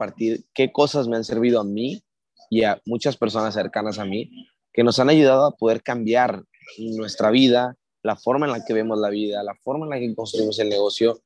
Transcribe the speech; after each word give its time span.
compartir 0.00 0.46
qué 0.54 0.72
cosas 0.72 1.08
me 1.08 1.16
han 1.16 1.24
servido 1.24 1.60
a 1.60 1.64
mí 1.64 2.02
y 2.48 2.64
a 2.64 2.80
muchas 2.86 3.18
personas 3.18 3.52
cercanas 3.52 3.98
a 3.98 4.06
mí 4.06 4.48
que 4.72 4.82
nos 4.82 4.98
han 4.98 5.10
ayudado 5.10 5.44
a 5.44 5.54
poder 5.54 5.82
cambiar 5.82 6.42
nuestra 6.78 7.30
vida, 7.30 7.76
la 8.02 8.16
forma 8.16 8.46
en 8.46 8.52
la 8.52 8.64
que 8.64 8.72
vemos 8.72 8.98
la 8.98 9.10
vida, 9.10 9.42
la 9.42 9.54
forma 9.56 9.84
en 9.84 9.90
la 9.90 9.98
que 9.98 10.14
construimos 10.14 10.58
el 10.58 10.70
negocio 10.70 11.20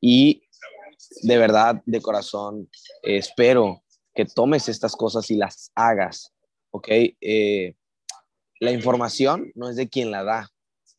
y 0.00 0.42
de 1.22 1.36
verdad, 1.36 1.82
de 1.84 2.00
corazón, 2.00 2.70
espero 3.02 3.82
que 4.14 4.24
tomes 4.24 4.70
estas 4.70 4.96
cosas 4.96 5.30
y 5.30 5.36
las 5.36 5.70
hagas, 5.74 6.32
¿ok? 6.70 6.88
Eh, 7.20 7.74
la 8.58 8.70
información 8.70 9.52
no 9.54 9.68
es 9.68 9.76
de 9.76 9.90
quien 9.90 10.10
la 10.10 10.24
da, 10.24 10.50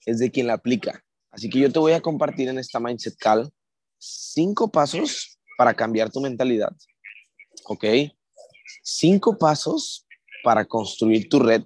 es 0.06 0.20
de 0.20 0.30
quien 0.30 0.46
la 0.46 0.54
aplica. 0.54 1.04
Así 1.32 1.50
que 1.50 1.58
yo 1.58 1.72
te 1.72 1.80
voy 1.80 1.94
a 1.94 2.02
compartir 2.02 2.50
en 2.50 2.60
esta 2.60 2.80
Mindset 2.80 3.18
Call 3.18 3.52
cinco 3.98 4.72
pasos 4.72 5.40
para 5.58 5.74
cambiar 5.74 6.12
tu 6.12 6.22
mentalidad, 6.22 6.76
¿ok? 7.66 7.86
Cinco 8.84 9.38
pasos 9.38 10.06
para 10.44 10.66
construir 10.66 11.28
tu 11.30 11.40
red 11.40 11.64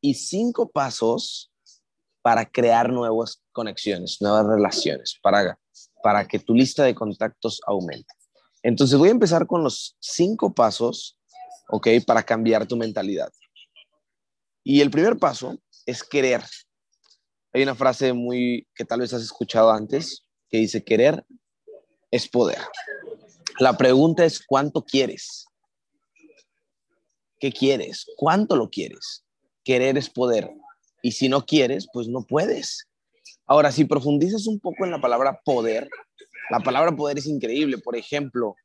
y 0.00 0.14
cinco 0.14 0.68
pasos 0.68 1.50
para 2.22 2.44
crear 2.44 2.90
nuevas 2.90 3.42
conexiones, 3.52 4.20
nuevas 4.20 4.46
relaciones, 4.46 5.18
para, 5.22 5.58
para 6.02 6.26
que 6.26 6.38
tu 6.38 6.54
lista 6.54 6.84
de 6.84 6.94
contactos 6.94 7.60
aumente. 7.66 8.12
Entonces 8.62 8.98
voy 8.98 9.08
a 9.08 9.12
empezar 9.12 9.46
con 9.46 9.62
los 9.62 9.96
cinco 10.00 10.54
pasos, 10.54 11.18
¿ok? 11.68 11.88
Para 12.06 12.22
cambiar 12.22 12.66
tu 12.66 12.76
mentalidad. 12.76 13.30
Y 14.62 14.80
el 14.80 14.90
primer 14.90 15.18
paso 15.18 15.58
es 15.84 16.02
querer. 16.02 16.42
Hay 17.52 17.62
una 17.62 17.74
frase 17.74 18.12
muy 18.14 18.66
que 18.74 18.84
tal 18.84 19.00
vez 19.00 19.12
has 19.12 19.22
escuchado 19.22 19.70
antes 19.70 20.24
que 20.48 20.58
dice 20.58 20.82
querer 20.82 21.24
es 22.10 22.28
poder. 22.28 22.58
La 23.58 23.76
pregunta 23.76 24.24
es 24.24 24.44
cuánto 24.44 24.84
quieres. 24.84 25.46
¿Qué 27.38 27.52
quieres? 27.52 28.06
¿Cuánto 28.16 28.56
lo 28.56 28.68
quieres? 28.68 29.24
Querer 29.62 29.96
es 29.96 30.10
poder. 30.10 30.50
Y 31.02 31.12
si 31.12 31.28
no 31.28 31.44
quieres, 31.44 31.86
pues 31.92 32.08
no 32.08 32.22
puedes. 32.22 32.88
Ahora, 33.46 33.70
si 33.70 33.84
profundizas 33.84 34.46
un 34.46 34.58
poco 34.58 34.84
en 34.84 34.90
la 34.90 35.00
palabra 35.00 35.40
poder, 35.44 35.88
la 36.50 36.60
palabra 36.60 36.96
poder 36.96 37.18
es 37.18 37.26
increíble. 37.26 37.78
Por 37.78 37.96
ejemplo, 37.96 38.56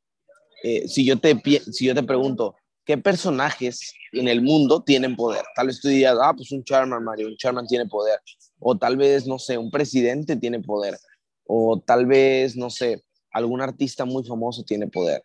eh, 0.64 0.88
si, 0.88 1.04
yo 1.04 1.18
te, 1.18 1.40
si 1.70 1.86
yo 1.86 1.94
te 1.94 2.02
pregunto, 2.02 2.56
¿qué 2.84 2.98
personajes 2.98 3.94
en 4.12 4.26
el 4.26 4.42
mundo 4.42 4.82
tienen 4.82 5.14
poder? 5.14 5.44
Tal 5.54 5.68
vez 5.68 5.80
tú 5.80 5.88
digas, 5.88 6.16
ah, 6.20 6.32
pues 6.34 6.50
un 6.50 6.64
Charman, 6.64 7.04
Mario, 7.04 7.28
un 7.28 7.36
Charman 7.36 7.66
tiene 7.66 7.86
poder. 7.86 8.18
O 8.58 8.76
tal 8.76 8.96
vez, 8.96 9.26
no 9.26 9.38
sé, 9.38 9.56
un 9.56 9.70
presidente 9.70 10.36
tiene 10.36 10.60
poder. 10.60 10.98
O 11.44 11.80
tal 11.84 12.06
vez, 12.06 12.56
no 12.56 12.70
sé, 12.70 13.04
algún 13.32 13.60
artista 13.60 14.04
muy 14.04 14.24
famoso 14.24 14.64
tiene 14.64 14.86
poder. 14.86 15.24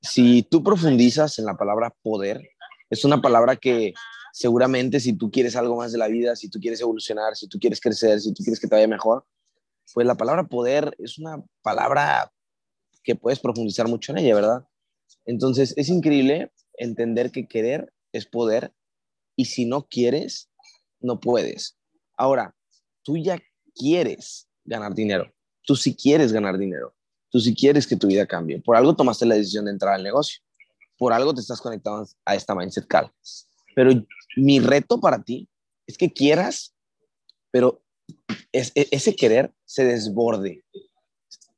Si 0.00 0.42
tú 0.42 0.62
profundizas 0.62 1.38
en 1.38 1.46
la 1.46 1.56
palabra 1.56 1.94
poder, 2.02 2.42
es 2.90 3.04
una 3.04 3.20
palabra 3.20 3.56
que 3.56 3.94
seguramente 4.32 5.00
si 5.00 5.12
tú 5.14 5.30
quieres 5.30 5.56
algo 5.56 5.76
más 5.76 5.92
de 5.92 5.98
la 5.98 6.08
vida, 6.08 6.36
si 6.36 6.48
tú 6.48 6.58
quieres 6.60 6.80
evolucionar, 6.80 7.36
si 7.36 7.48
tú 7.48 7.58
quieres 7.58 7.80
crecer, 7.80 8.20
si 8.20 8.34
tú 8.34 8.42
quieres 8.42 8.60
que 8.60 8.66
te 8.66 8.74
vaya 8.74 8.88
mejor, 8.88 9.24
pues 9.92 10.06
la 10.06 10.16
palabra 10.16 10.44
poder 10.48 10.94
es 10.98 11.18
una 11.18 11.42
palabra 11.62 12.32
que 13.02 13.14
puedes 13.14 13.38
profundizar 13.38 13.88
mucho 13.88 14.12
en 14.12 14.18
ella, 14.18 14.34
¿verdad? 14.34 14.66
Entonces 15.24 15.74
es 15.76 15.88
increíble 15.88 16.52
entender 16.74 17.30
que 17.30 17.46
querer 17.46 17.92
es 18.12 18.26
poder 18.26 18.72
y 19.36 19.46
si 19.46 19.66
no 19.66 19.86
quieres, 19.86 20.50
no 21.00 21.20
puedes. 21.20 21.76
Ahora, 22.16 22.54
tú 23.02 23.16
ya 23.16 23.38
quieres 23.74 24.48
ganar 24.64 24.94
dinero, 24.94 25.32
tú 25.62 25.76
sí 25.76 25.94
quieres 25.94 26.32
ganar 26.32 26.58
dinero, 26.58 26.94
tú 27.34 27.40
sí 27.40 27.52
quieres 27.52 27.84
que 27.84 27.96
tu 27.96 28.06
vida 28.06 28.26
cambie. 28.26 28.60
Por 28.60 28.76
algo 28.76 28.94
tomaste 28.94 29.26
la 29.26 29.34
decisión 29.34 29.64
de 29.64 29.72
entrar 29.72 29.92
al 29.94 30.04
negocio, 30.04 30.40
por 30.96 31.12
algo 31.12 31.34
te 31.34 31.40
estás 31.40 31.60
conectando 31.60 32.08
a 32.24 32.36
esta 32.36 32.54
mindset 32.54 32.86
call. 32.86 33.10
Pero 33.74 33.90
mi 34.36 34.60
reto 34.60 35.00
para 35.00 35.20
ti 35.20 35.48
es 35.84 35.98
que 35.98 36.12
quieras, 36.12 36.76
pero 37.50 37.82
e, 38.52 38.70
ese 38.72 39.16
querer 39.16 39.52
se 39.64 39.84
desborde, 39.84 40.62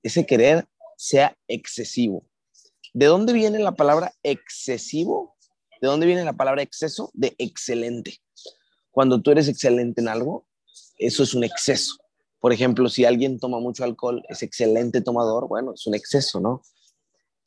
ese 0.02 0.24
querer 0.24 0.66
sea 0.96 1.36
excesivo. 1.46 2.24
¿De 2.94 3.04
dónde 3.04 3.34
viene 3.34 3.58
la 3.58 3.72
palabra 3.72 4.14
excesivo? 4.22 5.36
¿De 5.82 5.88
dónde 5.88 6.06
viene 6.06 6.24
la 6.24 6.32
palabra 6.32 6.62
exceso? 6.62 7.10
De 7.12 7.34
excelente. 7.36 8.22
Cuando 8.92 9.20
tú 9.20 9.30
eres 9.30 9.46
excelente 9.46 10.00
en 10.00 10.08
algo, 10.08 10.46
eso 10.96 11.22
es 11.22 11.34
un 11.34 11.44
exceso. 11.44 11.96
Por 12.46 12.52
ejemplo, 12.52 12.88
si 12.88 13.04
alguien 13.04 13.40
toma 13.40 13.58
mucho 13.58 13.82
alcohol, 13.82 14.22
es 14.28 14.40
excelente 14.44 15.00
tomador, 15.00 15.48
bueno, 15.48 15.74
es 15.74 15.84
un 15.88 15.96
exceso, 15.96 16.38
¿no? 16.38 16.62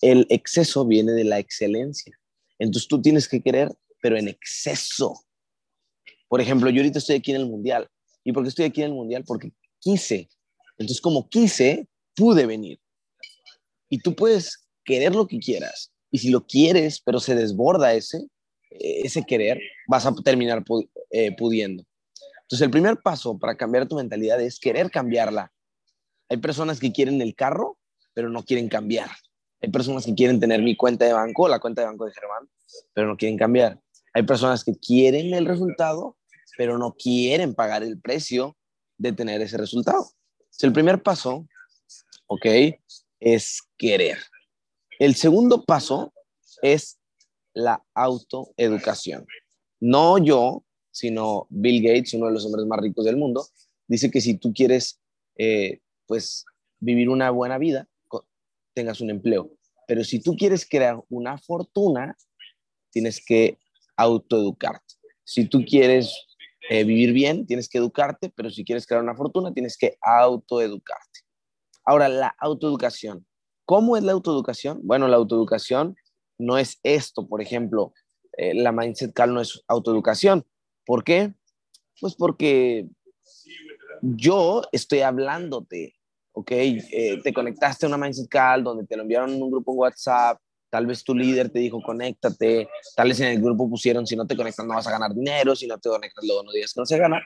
El 0.02 0.28
exceso 0.30 0.86
viene 0.86 1.14
de 1.14 1.24
la 1.24 1.40
excelencia. 1.40 2.20
Entonces 2.58 2.90
tú 2.90 3.02
tienes 3.02 3.30
que 3.30 3.42
querer, 3.42 3.74
pero 4.02 4.18
en 4.18 4.28
exceso. 4.28 5.14
Por 6.28 6.42
ejemplo, 6.42 6.70
yo 6.70 6.82
ahorita 6.82 7.00
estoy 7.00 7.16
aquí 7.16 7.32
en 7.32 7.38
el 7.38 7.46
Mundial. 7.46 7.90
¿Y 8.26 8.34
por 8.34 8.44
qué 8.44 8.50
estoy 8.50 8.66
aquí 8.66 8.82
en 8.82 8.88
el 8.88 8.94
Mundial? 8.94 9.24
Porque 9.26 9.54
quise. 9.80 10.28
Entonces, 10.78 11.00
como 11.00 11.30
quise, 11.30 11.88
pude 12.14 12.46
venir. 12.46 12.82
Y 13.88 14.00
tú 14.00 14.14
puedes 14.14 14.68
querer 14.84 15.16
lo 15.16 15.28
que 15.28 15.40
quieras. 15.40 15.94
Y 16.12 16.18
si 16.18 16.30
lo 16.30 16.46
quieres, 16.46 17.00
pero 17.00 17.22
se 17.22 17.36
desborda 17.36 17.94
ese, 17.94 18.18
eh, 18.72 19.04
ese 19.06 19.24
querer, 19.24 19.62
vas 19.88 20.06
a 20.06 20.14
terminar 20.16 20.62
eh, 21.12 21.34
pudiendo. 21.38 21.86
Entonces, 22.50 22.66
el 22.66 22.72
primer 22.72 22.98
paso 22.98 23.38
para 23.38 23.56
cambiar 23.56 23.88
tu 23.88 23.96
mentalidad 23.96 24.42
es 24.42 24.60
querer 24.60 24.90
cambiarla. 24.90 25.54
Hay 26.30 26.38
personas 26.38 26.80
que 26.80 26.92
quieren 26.92 27.22
el 27.22 27.36
carro, 27.36 27.78
pero 28.16 28.28
no 28.32 28.44
quieren 28.44 28.68
cambiar. 28.70 29.12
Hay 29.62 29.70
personas 29.70 30.04
que 30.04 30.16
quieren 30.16 30.40
tener 30.40 30.64
mi 30.64 30.76
cuenta 30.76 31.06
de 31.06 31.14
banco, 31.14 31.48
la 31.48 31.60
cuenta 31.60 31.82
de 31.82 31.88
banco 31.90 32.06
de 32.06 32.12
Germán, 32.12 32.50
pero 32.94 33.08
no 33.08 33.18
quieren 33.18 33.38
cambiar. 33.38 33.80
Hay 34.16 34.24
personas 34.24 34.64
que 34.64 34.74
quieren 34.76 35.32
el 35.36 35.46
resultado, 35.46 36.18
pero 36.58 36.80
no 36.80 36.96
quieren 36.96 37.54
pagar 37.54 37.84
el 37.84 38.02
precio 38.02 38.58
de 38.98 39.14
tener 39.14 39.42
ese 39.42 39.58
resultado. 39.58 40.10
Entonces, 40.40 40.64
el 40.64 40.74
primer 40.74 41.04
paso, 41.04 41.48
¿ok? 42.26 42.48
Es 43.20 43.62
querer. 43.78 44.18
El 44.98 45.14
segundo 45.14 45.66
paso 45.66 46.12
es 46.64 47.00
la 47.54 47.86
autoeducación. 47.94 49.28
No 49.80 50.18
yo, 50.18 50.64
sino 51.00 51.48
Bill 51.50 51.82
Gates, 51.82 52.14
uno 52.14 52.28
de 52.28 52.34
los 52.34 52.46
hombres 52.46 52.66
más 52.66 52.80
ricos 52.80 53.06
del 53.06 53.16
mundo, 53.16 53.48
dice 53.88 54.12
que 54.12 54.20
si 54.20 54.38
tú 54.38 54.54
quieres, 54.54 55.00
eh, 55.38 55.80
pues, 56.06 56.46
vivir 56.80 57.10
una 57.10 57.32
buena 57.32 57.58
vida, 57.58 57.88
tengas 58.74 59.02
un 59.02 59.10
empleo. 59.10 59.50
Pero 59.88 60.04
si 60.04 60.22
tú 60.22 60.36
quieres 60.36 60.68
crear 60.68 61.02
una 61.10 61.38
fortuna, 61.38 62.18
tienes 62.92 63.24
que 63.26 63.58
autoeducarte. 63.96 64.96
Si 65.24 65.46
tú 65.46 65.64
quieres 65.66 66.14
eh, 66.70 66.84
vivir 66.84 67.14
bien, 67.14 67.48
tienes 67.48 67.70
que 67.70 67.78
educarte, 67.78 68.30
pero 68.36 68.50
si 68.50 68.64
quieres 68.64 68.86
crear 68.86 69.02
una 69.02 69.16
fortuna, 69.16 69.54
tienes 69.54 69.78
que 69.78 69.98
autoeducarte. 70.02 71.22
Ahora, 71.86 72.10
la 72.10 72.36
autoeducación. 72.40 73.26
¿Cómo 73.66 73.98
es 73.98 74.04
la 74.04 74.12
autoeducación? 74.12 74.82
Bueno, 74.84 75.08
la 75.08 75.18
autoeducación 75.18 75.96
no 76.38 76.58
es 76.58 76.80
esto, 76.84 77.28
por 77.28 77.42
ejemplo, 77.42 77.94
eh, 78.38 78.54
la 78.54 78.72
Mindset 78.72 79.14
Call 79.14 79.34
no 79.34 79.42
es 79.42 79.62
autoeducación. 79.68 80.46
¿Por 80.90 81.04
qué? 81.04 81.32
Pues 82.02 82.16
porque 82.16 82.88
yo 84.02 84.64
estoy 84.72 85.02
hablándote, 85.02 85.94
¿ok? 86.32 86.50
Eh, 86.50 87.20
te 87.24 87.32
conectaste 87.32 87.86
a 87.86 87.90
una 87.90 88.00
Mindset 88.00 88.28
Call 88.28 88.64
donde 88.64 88.88
te 88.88 88.96
lo 88.96 89.04
enviaron 89.04 89.30
en 89.30 89.40
un 89.40 89.52
grupo 89.52 89.72
en 89.72 89.78
WhatsApp, 89.78 90.40
tal 90.72 90.88
vez 90.88 91.04
tu 91.04 91.14
líder 91.14 91.52
te 91.52 91.60
dijo 91.60 91.80
conéctate, 91.80 92.68
tal 92.96 93.10
vez 93.10 93.20
en 93.20 93.28
el 93.28 93.40
grupo 93.40 93.70
pusieron 93.70 94.08
si 94.08 94.16
no 94.16 94.26
te 94.26 94.36
conectas 94.36 94.66
no 94.66 94.74
vas 94.74 94.88
a 94.88 94.92
ganar 94.92 95.14
dinero, 95.14 95.56
si 95.56 95.68
no 95.68 95.78
te 95.78 95.90
conectas 95.90 96.26
luego 96.26 96.42
no 96.42 96.52
digas 96.52 96.74
que 96.74 96.82
no 96.82 96.88
se 96.88 96.98
gana. 96.98 97.22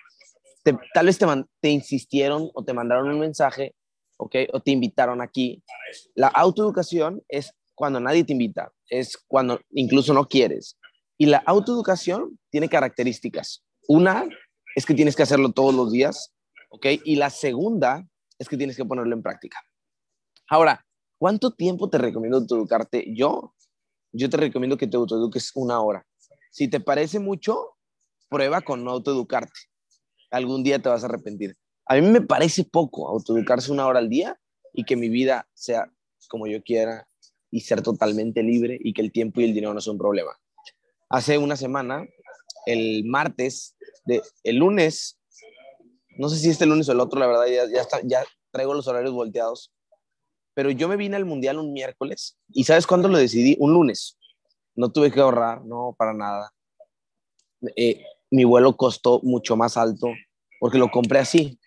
tal 0.94 1.06
vez 1.06 1.18
te, 1.18 1.26
te 1.62 1.70
insistieron 1.70 2.50
o 2.54 2.66
te 2.66 2.74
mandaron 2.74 3.08
un 3.08 3.20
mensaje 3.22 3.76
¿ok? 4.18 4.36
O 4.52 4.60
te 4.60 4.72
invitaron 4.72 5.22
aquí. 5.22 5.64
La 6.16 6.28
autoeducación 6.28 7.24
es 7.30 7.54
cuando 7.76 8.02
nadie 8.02 8.26
te 8.26 8.34
invita, 8.34 8.74
es 8.90 9.18
cuando 9.26 9.62
incluso 9.72 10.14
no 10.14 10.28
quieres. 10.28 10.78
Y 11.24 11.26
la 11.26 11.38
autoeducación 11.38 12.38
tiene 12.50 12.68
características. 12.68 13.64
Una 13.88 14.28
es 14.76 14.86
que 14.86 14.94
tienes 14.94 15.16
que 15.16 15.24
hacerlo 15.24 15.54
todos 15.54 15.74
los 15.74 15.90
días, 15.90 16.34
¿ok? 16.70 16.86
Y 17.06 17.16
la 17.16 17.30
segunda 17.30 18.06
es 18.38 18.50
que 18.50 18.58
tienes 18.58 18.76
que 18.76 18.84
ponerlo 18.84 19.16
en 19.16 19.24
práctica. 19.24 19.58
Ahora, 20.50 20.86
¿cuánto 21.18 21.54
tiempo 21.54 21.90
te 21.90 21.98
recomiendo 21.98 22.40
autoeducarte? 22.40 23.06
Yo, 23.16 23.56
yo 24.12 24.30
te 24.30 24.36
recomiendo 24.36 24.76
que 24.76 24.86
te 24.86 24.98
autoeduques 24.98 25.52
una 25.56 25.80
hora. 25.80 26.06
Si 26.52 26.70
te 26.70 26.82
parece 26.82 27.20
mucho, 27.20 27.78
prueba 28.28 28.60
con 28.60 28.84
no 28.84 28.92
autoeducarte. 28.92 29.62
Algún 30.30 30.62
día 30.62 30.82
te 30.82 30.90
vas 30.90 31.04
a 31.04 31.08
arrepentir. 31.08 31.56
A 31.86 31.96
mí 31.96 32.02
me 32.02 32.20
parece 32.20 32.66
poco 32.66 33.08
autoeducarse 33.08 33.72
una 33.72 33.88
hora 33.88 34.00
al 34.00 34.10
día 34.10 34.38
y 34.74 34.84
que 34.84 34.98
mi 34.98 35.08
vida 35.08 35.48
sea 35.54 35.90
como 36.28 36.48
yo 36.48 36.62
quiera 36.64 37.08
y 37.50 37.62
ser 37.62 37.82
totalmente 37.82 38.44
libre 38.44 38.78
y 38.78 38.92
que 38.92 39.02
el 39.02 39.14
tiempo 39.14 39.40
y 39.40 39.46
el 39.46 39.54
dinero 39.54 39.74
no 39.74 39.80
son 39.80 39.94
un 39.94 40.00
problema. 40.00 40.34
Hace 41.14 41.38
una 41.38 41.56
semana, 41.56 42.08
el 42.66 43.04
martes, 43.06 43.76
de, 44.04 44.24
el 44.44 44.56
lunes, 44.56 45.20
no 46.18 46.28
sé 46.28 46.40
si 46.40 46.50
este 46.50 46.66
lunes 46.66 46.90
o 46.90 46.92
el 46.92 47.00
otro, 47.00 47.20
la 47.20 47.28
verdad, 47.28 47.46
ya, 48.04 48.24
traigo 48.50 48.74
los 48.74 48.88
horarios 48.88 49.14
volteados. 49.14 49.72
pero 50.56 50.72
yo 50.72 50.88
me 50.88 50.98
vine 50.98 51.16
al 51.16 51.26
mundial 51.26 51.60
un 51.60 51.72
miércoles 51.72 52.40
y 52.50 52.64
¿sabes 52.64 52.88
cuándo 52.88 53.10
lo 53.10 53.20
decidí? 53.20 53.56
Un 53.60 53.74
lunes. 53.74 54.18
No 54.74 54.92
tuve 54.92 55.12
que 55.12 55.20
ahorrar, 55.20 55.64
no, 55.64 55.94
para 55.96 56.16
nada. 56.16 56.52
Eh, 57.76 58.04
mi 58.32 58.44
vuelo 58.44 58.76
costó 58.76 59.20
mucho 59.22 59.56
más 59.56 59.78
alto 59.78 60.08
porque 60.60 60.80
lo 60.80 60.90
compré 60.90 61.20
así. 61.20 61.60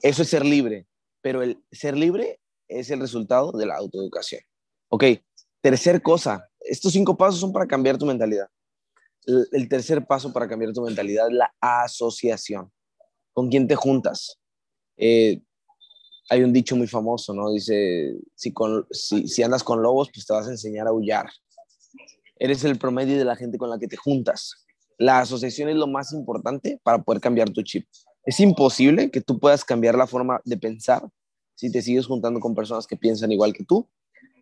Eso 0.00 0.22
es 0.22 0.30
ser 0.30 0.46
libre, 0.46 0.86
pero 1.20 1.42
el 1.42 1.62
ser 1.70 1.94
libre 1.94 2.40
es 2.68 2.88
el 2.88 3.00
resultado 3.00 3.52
de 3.52 3.66
la 3.66 3.76
autoeducación. 3.76 4.40
Ok, 4.88 5.04
tercer 5.60 6.00
cosa, 6.00 6.48
estos 6.60 6.94
cinco 6.94 7.14
pasos 7.18 7.38
son 7.38 7.52
para 7.52 7.66
cambiar 7.66 7.98
tu 7.98 8.06
mentalidad. 8.06 8.48
El, 9.26 9.68
tercer 9.68 10.06
paso 10.06 10.32
para 10.32 10.48
cambiar 10.48 10.72
tu 10.72 10.82
mentalidad 10.82 11.28
es 11.28 11.34
la 11.34 11.54
asociación. 11.60 12.70
¿Con 13.32 13.48
quién 13.48 13.66
te 13.66 13.74
juntas? 13.74 14.38
Eh, 14.96 15.40
hay 16.30 16.42
un 16.42 16.52
dicho 16.52 16.76
muy 16.76 16.86
famoso, 16.86 17.34
¿no? 17.34 17.50
Dice, 17.50 18.16
si, 18.34 18.52
con, 18.52 18.86
si, 18.90 19.26
si, 19.28 19.42
andas 19.42 19.62
con 19.62 19.82
lobos, 19.82 20.10
pues 20.12 20.26
te 20.26 20.32
vas 20.32 20.46
a 20.46 20.50
enseñar 20.50 20.86
a 20.86 20.90
aullar. 20.90 21.26
Eres 22.36 22.64
el 22.64 22.78
promedio 22.78 23.16
de 23.16 23.24
la 23.24 23.36
gente 23.36 23.58
con 23.58 23.70
la 23.70 23.78
que 23.78 23.88
te 23.88 23.96
juntas. 23.96 24.64
La 24.98 25.20
asociación 25.20 25.68
es 25.68 25.76
lo 25.76 25.86
más 25.86 26.12
importante 26.12 26.80
para 26.82 27.02
poder 27.02 27.20
cambiar 27.20 27.50
tu 27.50 27.62
chip. 27.62 27.86
Es 28.24 28.40
imposible 28.40 29.10
que 29.10 29.20
tú 29.20 29.38
puedas 29.38 29.64
cambiar 29.64 29.96
la 29.96 30.06
forma 30.06 30.40
de 30.44 30.56
pensar 30.56 31.06
si 31.54 31.70
te 31.70 31.82
sigues 31.82 32.06
juntando 32.06 32.40
con 32.40 32.54
personas 32.54 32.86
que 32.86 32.96
piensan 32.96 33.32
igual 33.32 33.52
que 33.52 33.64
tú. 33.64 33.88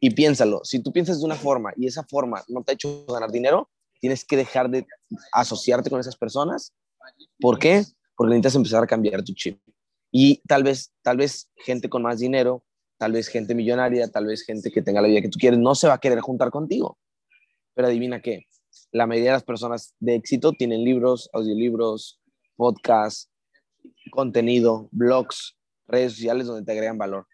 Y 0.01 0.11
piénsalo, 0.11 0.65
si 0.65 0.81
tú 0.81 0.93
piensas 0.93 1.21
de 1.21 1.27
una 1.27 1.37
forma 1.37 1.73
y 1.77 1.87
esa 1.87 2.05
forma 2.05 2.43
no 2.49 2.63
te 2.63 2.73
ha 2.73 2.75
hecho 2.75 3.07
ganar 3.07 3.31
dinero, 3.31 3.71
tienes 4.03 4.25
que 4.25 4.37
dejar 4.37 4.69
de 4.69 4.85
asociarte 5.33 5.89
con 5.89 6.01
esas 6.01 6.17
personas. 6.17 6.75
¿Por 7.41 7.57
qué? 7.61 7.85
Porque 8.17 8.31
necesitas 8.31 8.57
empezar 8.57 8.83
a 8.83 8.87
cambiar 8.89 9.23
tu 9.23 9.33
chip. 9.33 9.61
Y 10.11 10.43
tal 10.49 10.65
vez, 10.65 10.93
tal 11.03 11.19
vez 11.19 11.49
gente 11.55 11.89
con 11.89 12.03
más 12.03 12.19
dinero, 12.19 12.65
tal 12.99 13.13
vez 13.13 13.29
gente 13.29 13.55
millonaria, 13.55 14.11
tal 14.11 14.27
vez 14.27 14.43
gente 14.43 14.73
que 14.73 14.83
tenga 14.83 15.01
la 15.01 15.07
vida 15.07 15.21
que 15.21 15.29
tú 15.29 15.39
quieres, 15.39 15.61
no 15.61 15.77
se 15.77 15.87
va 15.87 15.95
a 15.95 15.99
querer 15.99 16.19
juntar 16.19 16.51
contigo. 16.51 16.99
Pero 17.75 17.87
adivina 17.87 18.21
qué, 18.21 18.47
la 18.91 19.07
mayoría 19.07 19.31
de 19.31 19.37
las 19.37 19.45
personas 19.45 19.95
de 20.01 20.17
éxito 20.17 20.51
tienen 20.51 20.83
libros, 20.83 21.31
audiolibros, 21.33 22.21
podcasts, 22.57 23.31
contenido, 24.11 24.89
blogs, 24.91 25.57
redes 25.87 26.15
sociales 26.15 26.49
donde 26.49 26.65
te 26.65 26.73
agregan 26.73 26.99
valor. 26.99 27.29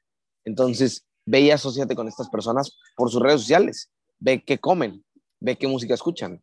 Entonces, 0.44 1.06
ve 1.24 1.40
y 1.40 1.50
asociate 1.50 1.96
con 1.96 2.08
estas 2.08 2.28
personas 2.28 2.76
por 2.94 3.10
sus 3.10 3.22
redes 3.22 3.40
sociales. 3.40 3.90
Ve 4.18 4.44
qué 4.44 4.58
comen, 4.58 5.02
ve 5.40 5.56
qué 5.56 5.66
música 5.66 5.94
escuchan, 5.94 6.42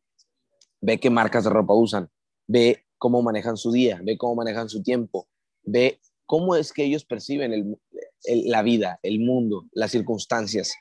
ve 0.85 0.99
qué 0.99 1.09
marcas 1.09 1.43
de 1.43 1.49
ropa 1.49 1.73
usan, 1.73 2.09
ve 2.47 2.85
cómo 2.99 3.23
manejan 3.23 3.57
su 3.57 3.71
día, 3.71 3.99
ve 4.03 4.17
cómo 4.17 4.35
manejan 4.35 4.69
su 4.69 4.83
tiempo, 4.83 5.27
ve 5.63 5.99
cómo 6.27 6.55
es 6.55 6.71
que 6.71 6.83
ellos 6.83 7.05
perciben 7.05 7.75
la 8.27 8.61
vida, 8.61 8.99
el 9.01 9.19
mundo, 9.19 9.65
las 9.71 9.91
circunstancias. 9.91 10.75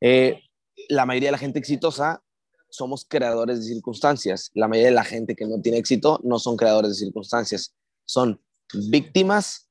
Eh, 0.00 0.40
la 0.88 1.04
mayoría 1.04 1.28
de 1.28 1.32
la 1.32 1.38
gente 1.38 1.58
exitosa 1.58 2.22
somos 2.70 3.04
creadores 3.08 3.58
de 3.58 3.74
circunstancias. 3.74 4.50
La 4.54 4.68
mayoría 4.68 4.90
de 4.90 4.94
la 4.94 5.04
gente 5.04 5.34
que 5.34 5.46
no 5.46 5.60
tiene 5.60 5.78
éxito 5.78 6.20
no 6.22 6.38
son 6.38 6.56
creadores 6.56 6.90
de 6.90 7.06
circunstancias, 7.06 7.74
son 8.04 8.40
víctimas 8.88 9.68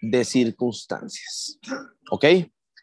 de 0.00 0.24
circunstancias. 0.24 1.58
¿Ok? 2.12 2.24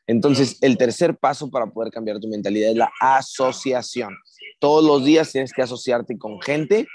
Entonces, 0.08 0.58
el 0.62 0.78
tercer 0.78 1.18
paso 1.18 1.50
para 1.50 1.68
poder 1.68 1.92
cambiar 1.92 2.20
tu 2.20 2.28
mentalidad 2.28 2.70
es 2.70 2.76
la 2.76 2.92
asociación. 3.02 4.16
Todos 4.60 4.84
los 4.84 5.04
días 5.04 5.32
tienes 5.32 5.52
que 5.52 5.62
asociarte 5.62 6.18
con 6.18 6.42
gente 6.42 6.88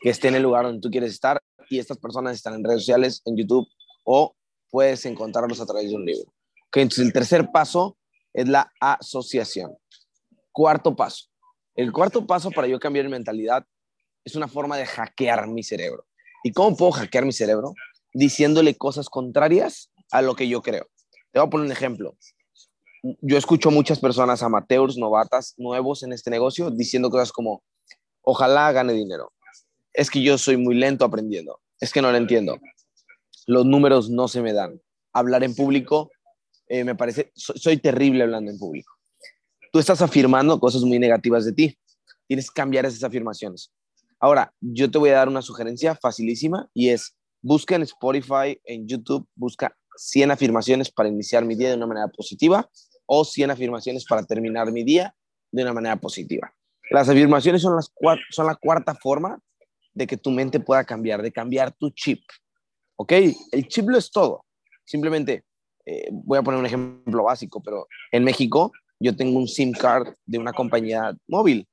que 0.00 0.10
esté 0.10 0.28
en 0.28 0.34
el 0.34 0.42
lugar 0.42 0.64
donde 0.64 0.80
tú 0.80 0.90
quieres 0.90 1.12
estar 1.12 1.40
y 1.70 1.78
estas 1.78 1.96
personas 1.98 2.34
están 2.34 2.54
en 2.54 2.64
redes 2.64 2.80
sociales, 2.80 3.22
en 3.24 3.36
YouTube 3.36 3.66
o 4.04 4.34
puedes 4.70 5.06
encontrarlos 5.06 5.60
a 5.60 5.66
través 5.66 5.88
de 5.88 5.96
un 5.96 6.04
libro. 6.04 6.32
Okay, 6.68 6.82
entonces, 6.82 7.06
el 7.06 7.12
tercer 7.12 7.50
paso 7.52 7.96
es 8.32 8.48
la 8.48 8.70
asociación. 8.80 9.76
Cuarto 10.52 10.94
paso. 10.94 11.26
El 11.74 11.92
cuarto 11.92 12.26
paso 12.26 12.50
para 12.50 12.66
yo 12.66 12.78
cambiar 12.78 13.06
mi 13.06 13.12
mentalidad 13.12 13.64
es 14.24 14.36
una 14.36 14.48
forma 14.48 14.76
de 14.76 14.86
hackear 14.86 15.48
mi 15.48 15.62
cerebro. 15.62 16.04
¿Y 16.44 16.52
cómo 16.52 16.76
puedo 16.76 16.92
hackear 16.92 17.24
mi 17.24 17.32
cerebro? 17.32 17.74
Diciéndole 18.12 18.74
cosas 18.76 19.08
contrarias 19.08 19.90
a 20.10 20.22
lo 20.22 20.34
que 20.34 20.48
yo 20.48 20.62
creo. 20.62 20.88
Te 21.32 21.38
voy 21.38 21.46
a 21.46 21.50
poner 21.50 21.66
un 21.66 21.72
ejemplo. 21.72 22.16
Yo 23.02 23.38
escucho 23.38 23.70
muchas 23.70 23.98
personas 23.98 24.42
amateurs, 24.42 24.98
novatas, 24.98 25.54
nuevos 25.56 26.02
en 26.02 26.12
este 26.12 26.30
negocio, 26.30 26.70
diciendo 26.70 27.10
cosas 27.10 27.32
como, 27.32 27.62
ojalá 28.22 28.70
gane 28.72 28.92
dinero. 28.92 29.32
Es 29.92 30.10
que 30.10 30.22
yo 30.22 30.36
soy 30.36 30.56
muy 30.56 30.74
lento 30.74 31.04
aprendiendo. 31.04 31.60
Es 31.80 31.92
que 31.92 32.02
no 32.02 32.10
lo 32.10 32.18
entiendo. 32.18 32.58
Los 33.46 33.64
números 33.64 34.10
no 34.10 34.28
se 34.28 34.42
me 34.42 34.52
dan. 34.52 34.80
Hablar 35.12 35.42
en 35.44 35.54
público, 35.54 36.10
eh, 36.68 36.84
me 36.84 36.94
parece, 36.94 37.32
soy 37.34 37.78
terrible 37.78 38.22
hablando 38.22 38.50
en 38.50 38.58
público. 38.58 38.92
Tú 39.72 39.78
estás 39.78 40.02
afirmando 40.02 40.60
cosas 40.60 40.82
muy 40.82 40.98
negativas 40.98 41.44
de 41.44 41.52
ti. 41.52 41.78
Tienes 42.26 42.50
que 42.50 42.54
cambiar 42.54 42.84
esas 42.84 43.02
afirmaciones. 43.02 43.72
Ahora, 44.20 44.52
yo 44.60 44.90
te 44.90 44.98
voy 44.98 45.10
a 45.10 45.14
dar 45.14 45.28
una 45.28 45.42
sugerencia 45.42 45.94
facilísima 45.94 46.68
y 46.74 46.90
es, 46.90 47.16
busca 47.40 47.74
en 47.76 47.82
Spotify, 47.82 48.60
en 48.64 48.86
YouTube, 48.86 49.26
busca 49.34 49.74
100 49.96 50.32
afirmaciones 50.32 50.90
para 50.90 51.08
iniciar 51.08 51.44
mi 51.44 51.54
día 51.54 51.70
de 51.70 51.76
una 51.76 51.86
manera 51.86 52.08
positiva 52.08 52.68
o 53.12 53.24
100 53.24 53.50
afirmaciones 53.50 54.04
para 54.04 54.22
terminar 54.22 54.70
mi 54.70 54.84
día 54.84 55.12
de 55.50 55.62
una 55.62 55.72
manera 55.72 55.96
positiva. 55.96 56.54
Las 56.90 57.08
afirmaciones 57.08 57.60
son, 57.60 57.74
las 57.74 57.90
son 58.30 58.46
la 58.46 58.54
cuarta 58.54 58.94
forma 58.94 59.40
de 59.92 60.06
que 60.06 60.16
tu 60.16 60.30
mente 60.30 60.60
pueda 60.60 60.84
cambiar, 60.84 61.20
de 61.20 61.32
cambiar 61.32 61.72
tu 61.72 61.90
chip. 61.90 62.20
¿Ok? 62.94 63.12
El 63.50 63.66
chip 63.66 63.88
lo 63.88 63.98
es 63.98 64.12
todo. 64.12 64.44
Simplemente, 64.84 65.42
eh, 65.86 66.08
voy 66.12 66.38
a 66.38 66.42
poner 66.42 66.60
un 66.60 66.66
ejemplo 66.66 67.24
básico, 67.24 67.60
pero 67.60 67.88
en 68.12 68.22
México 68.22 68.70
yo 69.00 69.16
tengo 69.16 69.38
un 69.38 69.48
SIM 69.48 69.72
card 69.72 70.14
de 70.24 70.38
una 70.38 70.52
compañía 70.52 71.12
móvil 71.26 71.66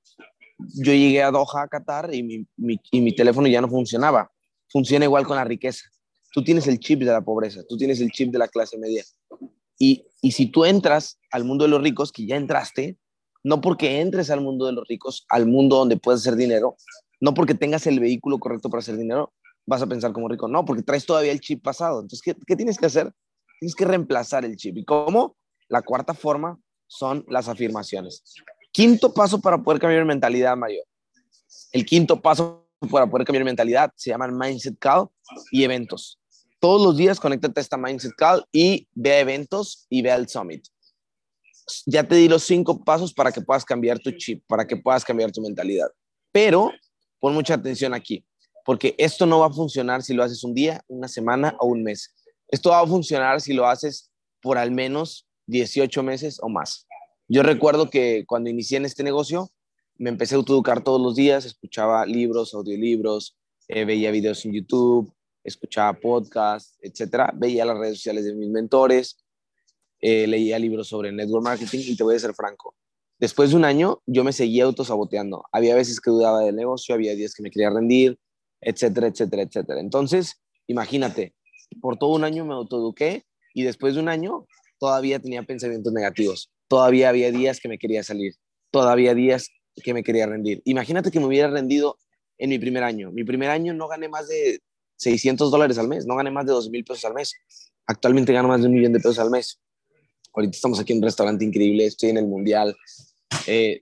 yo 0.58 0.92
llegué 0.92 1.22
a 1.22 1.30
Doha, 1.30 1.64
a 1.64 1.68
Qatar, 1.68 2.14
y 2.14 2.24
mi, 2.24 2.80
y 2.92 3.02
mi 3.02 3.16
teléfono 3.16 3.48
ya 3.48 3.62
no 3.62 3.70
funcionaba. 3.70 4.32
Funciona 4.70 5.06
igual 5.06 5.26
con 5.26 5.36
la 5.36 5.44
riqueza. 5.44 5.86
Tú 6.32 6.44
tienes 6.44 6.68
el 6.68 6.80
chip 6.80 7.00
de 7.00 7.12
la 7.12 7.22
pobreza, 7.22 7.62
tú 7.68 7.78
tienes 7.78 8.02
el 8.02 8.12
chip 8.12 8.32
de 8.32 8.40
la 8.40 8.48
clase 8.48 8.78
media. 8.78 9.04
Y, 9.78 10.06
si 10.32 10.48
tú 10.48 10.66
entras 10.66 11.20
al 11.32 11.46
mundo 11.46 11.66
de 11.66 11.70
los 11.70 11.82
ricos, 11.82 12.12
que 12.12 12.26
ya 12.26 12.36
entraste, 12.36 12.98
no 13.44 13.62
porque 13.62 14.02
entres 14.02 14.30
al 14.30 14.42
mundo 14.42 14.66
de 14.66 14.74
los 14.74 14.86
ricos, 14.88 15.26
al 15.30 15.46
mundo 15.46 15.78
donde 15.78 15.98
puedes 15.98 16.22
hacer 16.22 16.36
dinero, 16.36 16.76
no 17.22 17.34
porque 17.34 17.56
tengas 17.56 17.88
el 17.88 18.00
vehículo 18.00 18.40
correcto 18.40 18.70
para 18.70 18.80
hacer 18.80 18.98
dinero, 18.98 19.34
vas 19.66 19.82
a 19.82 19.88
pensar 19.88 20.12
como 20.12 20.28
rico. 20.28 20.48
No, 20.48 20.66
porque 20.66 20.84
traes 20.84 21.06
todavía 21.06 21.32
el 21.32 21.40
chip 21.40 21.64
pasado. 21.64 22.02
Entonces, 22.02 22.22
¿qué, 22.46 22.56
tienes 22.56 22.78
que 22.78 22.88
hacer? 22.88 23.14
Tienes 23.60 23.76
que 23.76 23.86
reemplazar 23.86 24.44
el 24.44 24.56
chip. 24.58 24.78
¿Y 24.78 24.86
cómo? 24.86 25.38
La 25.68 25.82
cuarta 25.82 26.14
forma 26.14 26.60
son 26.88 27.26
las 27.30 27.48
afirmaciones. 27.48 28.24
Quinto 28.72 29.14
paso 29.14 29.40
para 29.40 29.62
poder 29.62 29.80
cambiar 29.80 30.06
mentalidad, 30.06 30.56
Mario. 30.58 30.84
El 31.72 31.86
quinto 31.86 32.22
paso 32.22 32.68
para 32.92 33.10
poder 33.10 33.26
cambiar 33.26 33.46
mentalidad 33.46 33.92
se 33.96 34.12
llaman 34.12 34.38
Mindset 34.38 34.78
Call 34.80 35.08
y 35.52 35.64
eventos. 35.64 36.20
Todos 36.60 36.82
los 36.82 36.98
días 36.98 37.20
conéctate 37.20 37.60
a 37.60 37.62
esta 37.62 37.78
Mindset 37.78 38.14
Call 38.16 38.44
y 38.52 38.88
ve 38.94 39.14
a 39.14 39.20
eventos 39.20 39.86
y 39.90 40.02
ve 40.02 40.12
al 40.12 40.28
Summit. 40.28 40.66
Ya 41.86 42.08
te 42.08 42.16
di 42.16 42.28
los 42.28 42.44
cinco 42.44 42.84
pasos 42.84 43.14
para 43.14 43.32
que 43.32 43.42
puedas 43.42 43.64
cambiar 43.64 44.00
tu 44.00 44.12
chip, 44.12 44.44
para 44.48 44.66
que 44.66 44.78
puedas 44.78 45.06
cambiar 45.06 45.32
tu 45.32 45.42
mentalidad. 45.42 45.90
Pero 46.32 46.72
pon 47.20 47.34
mucha 47.34 47.54
atención 47.54 47.94
aquí, 47.94 48.26
porque 48.66 48.96
esto 48.98 49.26
no 49.26 49.40
va 49.40 49.48
a 49.48 49.52
funcionar 49.52 50.02
si 50.02 50.14
lo 50.14 50.24
haces 50.24 50.44
un 50.44 50.54
día, 50.54 50.82
una 50.88 51.08
semana 51.08 51.56
o 51.60 51.68
un 51.68 51.84
mes. 51.84 52.16
Esto 52.48 52.72
va 52.72 52.80
a 52.80 52.88
funcionar 52.88 53.40
si 53.42 53.54
lo 53.54 53.68
haces 53.68 54.10
por 54.42 54.58
al 54.58 54.72
menos 54.72 55.28
18 55.48 56.02
meses 56.02 56.40
o 56.42 56.50
más. 56.50 56.88
Yo 57.28 57.44
recuerdo 57.44 57.90
que 57.90 58.24
cuando 58.26 58.50
inicié 58.50 58.78
en 58.78 58.86
este 58.86 59.04
negocio, 59.04 59.52
me 59.98 60.10
empecé 60.10 60.36
a 60.36 60.38
autoeducar 60.38 60.84
todos 60.84 61.02
los 61.02 61.16
días, 61.16 61.46
escuchaba 61.46 62.06
libros, 62.06 62.54
audiolibros, 62.54 63.38
eh, 63.68 63.84
veía 63.84 64.12
videos 64.12 64.46
en 64.46 64.54
YouTube, 64.54 65.14
escuchaba 65.50 65.94
podcasts, 65.94 66.78
etcétera, 66.82 67.32
veía 67.36 67.66
las 67.66 67.78
redes 67.78 67.98
sociales 67.98 68.26
de 68.26 68.36
mis 68.36 68.50
mentores, 68.50 69.18
eh, 70.00 70.28
leía 70.28 70.60
libros 70.60 70.88
sobre 70.88 71.12
network 71.12 71.44
marketing 71.44 71.80
y 71.84 71.96
te 71.96 72.04
voy 72.04 72.16
a 72.16 72.20
ser 72.20 72.34
franco. 72.34 72.76
Después 73.20 73.50
de 73.50 73.56
un 73.56 73.66
año, 73.66 74.02
yo 74.06 74.24
me 74.24 74.32
seguía 74.32 74.66
autosaboteando. 74.66 75.44
Había 75.52 75.76
veces 75.76 76.00
que 76.00 76.12
dudaba 76.12 76.42
del 76.42 76.56
negocio, 76.56 76.94
había 76.94 77.16
días 77.16 77.34
que 77.34 77.42
me 77.42 77.50
quería 77.50 77.70
rendir, 77.70 78.18
etcétera, 78.62 79.08
etcétera, 79.08 79.44
etcétera. 79.44 79.80
Entonces, 79.80 80.40
imagínate, 80.68 81.34
por 81.82 81.98
todo 81.98 82.12
un 82.12 82.24
año 82.24 82.46
me 82.46 82.54
autoeduqué 82.54 83.26
y 83.54 83.64
después 83.64 83.96
de 83.96 84.02
un 84.02 84.10
año 84.10 84.46
todavía 84.78 85.20
tenía 85.20 85.42
pensamientos 85.44 85.92
negativos 85.92 86.52
todavía 86.68 87.10
había 87.10 87.32
días 87.32 87.60
que 87.60 87.70
me 87.70 87.78
quería 87.78 88.04
salir, 88.04 88.36
todavía 88.72 89.14
días 89.14 89.50
que 89.84 89.94
me 89.94 90.04
quería 90.04 90.26
rendir. 90.26 90.62
Imagínate 90.66 91.12
que 91.12 91.20
me 91.20 91.26
hubiera 91.26 91.50
rendido 91.50 91.98
en 92.38 92.50
mi 92.50 92.60
primer 92.60 92.84
año. 92.84 93.12
Mi 93.12 93.24
primer 93.24 93.50
año 93.50 93.74
no 93.74 93.88
gané 93.88 94.10
más 94.10 94.28
de 94.28 94.60
600 94.98 95.52
dólares 95.52 95.78
al 95.78 95.88
mes, 95.88 96.06
no 96.06 96.16
gané 96.16 96.32
más 96.32 96.46
de 96.46 96.52
2 96.52 96.70
mil 96.70 96.84
pesos 96.84 97.06
al 97.06 97.14
mes. 97.14 97.34
Actualmente 97.86 98.34
gano 98.34 98.50
más 98.50 98.62
de 98.62 98.68
un 98.68 98.74
millón 98.74 98.94
de 98.94 99.00
pesos 99.00 99.20
al 99.20 99.32
mes. 99.32 99.62
Ahorita 100.34 100.56
estamos 100.56 100.80
aquí 100.80 100.94
en 100.94 101.00
un 101.00 101.06
restaurante 101.06 101.46
increíble, 101.46 101.86
estoy 101.86 102.10
en 102.10 102.18
el 102.18 102.28
mundial. 102.28 102.76
Eh, 103.48 103.82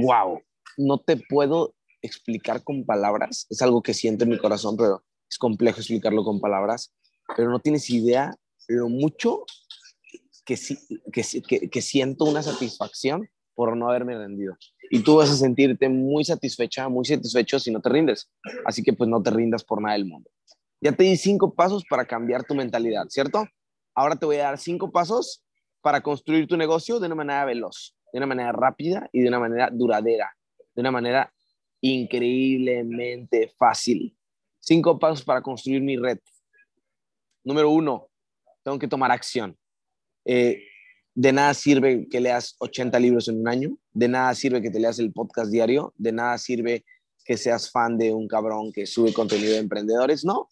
wow, 0.00 0.40
no 0.78 0.98
te 0.98 1.16
puedo 1.16 1.74
explicar 2.00 2.64
con 2.64 2.84
palabras, 2.84 3.46
es 3.50 3.62
algo 3.62 3.82
que 3.82 3.94
siento 3.94 4.24
en 4.24 4.30
mi 4.30 4.38
corazón, 4.38 4.76
pero 4.76 5.04
es 5.30 5.38
complejo 5.38 5.78
explicarlo 5.78 6.24
con 6.24 6.40
palabras, 6.40 6.92
pero 7.36 7.50
no 7.50 7.60
tienes 7.60 7.88
idea 7.90 8.36
lo 8.66 8.88
mucho 8.88 9.44
que, 10.44 10.58
que, 11.12 11.70
que 11.70 11.82
siento 11.82 12.24
una 12.24 12.42
satisfacción 12.42 13.28
por 13.54 13.76
no 13.76 13.88
haberme 13.88 14.16
rendido. 14.16 14.56
Y 14.90 15.00
tú 15.00 15.16
vas 15.16 15.30
a 15.30 15.36
sentirte 15.36 15.88
muy 15.88 16.24
satisfecha, 16.24 16.88
muy 16.88 17.04
satisfecho 17.04 17.58
si 17.58 17.70
no 17.70 17.80
te 17.80 17.88
rindes. 17.88 18.30
Así 18.64 18.82
que 18.82 18.92
pues 18.92 19.08
no 19.08 19.22
te 19.22 19.30
rindas 19.30 19.64
por 19.64 19.80
nada 19.80 19.94
del 19.94 20.06
mundo. 20.06 20.30
Ya 20.80 20.92
te 20.92 21.04
di 21.04 21.16
cinco 21.16 21.54
pasos 21.54 21.84
para 21.88 22.04
cambiar 22.04 22.44
tu 22.44 22.54
mentalidad, 22.54 23.06
¿cierto? 23.08 23.46
Ahora 23.94 24.16
te 24.16 24.26
voy 24.26 24.36
a 24.36 24.44
dar 24.44 24.58
cinco 24.58 24.90
pasos 24.90 25.44
para 25.80 26.00
construir 26.00 26.46
tu 26.46 26.56
negocio 26.56 26.98
de 26.98 27.06
una 27.06 27.14
manera 27.14 27.44
veloz, 27.44 27.94
de 28.12 28.18
una 28.18 28.26
manera 28.26 28.52
rápida 28.52 29.08
y 29.12 29.20
de 29.20 29.28
una 29.28 29.38
manera 29.38 29.70
duradera, 29.70 30.34
de 30.74 30.80
una 30.80 30.90
manera 30.90 31.32
increíblemente 31.80 33.52
fácil. 33.58 34.16
Cinco 34.60 34.98
pasos 34.98 35.24
para 35.24 35.42
construir 35.42 35.82
mi 35.82 35.96
red. 35.96 36.18
Número 37.44 37.70
uno, 37.70 38.08
tengo 38.62 38.78
que 38.78 38.88
tomar 38.88 39.10
acción. 39.10 39.56
Eh, 40.24 40.62
de 41.14 41.32
nada 41.32 41.54
sirve 41.54 42.08
que 42.10 42.20
leas 42.20 42.56
80 42.58 42.98
libros 42.98 43.28
en 43.28 43.40
un 43.40 43.48
año, 43.48 43.76
de 43.92 44.08
nada 44.08 44.34
sirve 44.34 44.62
que 44.62 44.70
te 44.70 44.80
leas 44.80 44.98
el 44.98 45.12
podcast 45.12 45.50
diario, 45.50 45.92
de 45.96 46.12
nada 46.12 46.38
sirve 46.38 46.84
que 47.24 47.36
seas 47.36 47.70
fan 47.70 47.98
de 47.98 48.12
un 48.12 48.26
cabrón 48.26 48.72
que 48.72 48.86
sube 48.86 49.12
contenido 49.12 49.52
de 49.52 49.58
emprendedores, 49.58 50.24
no. 50.24 50.48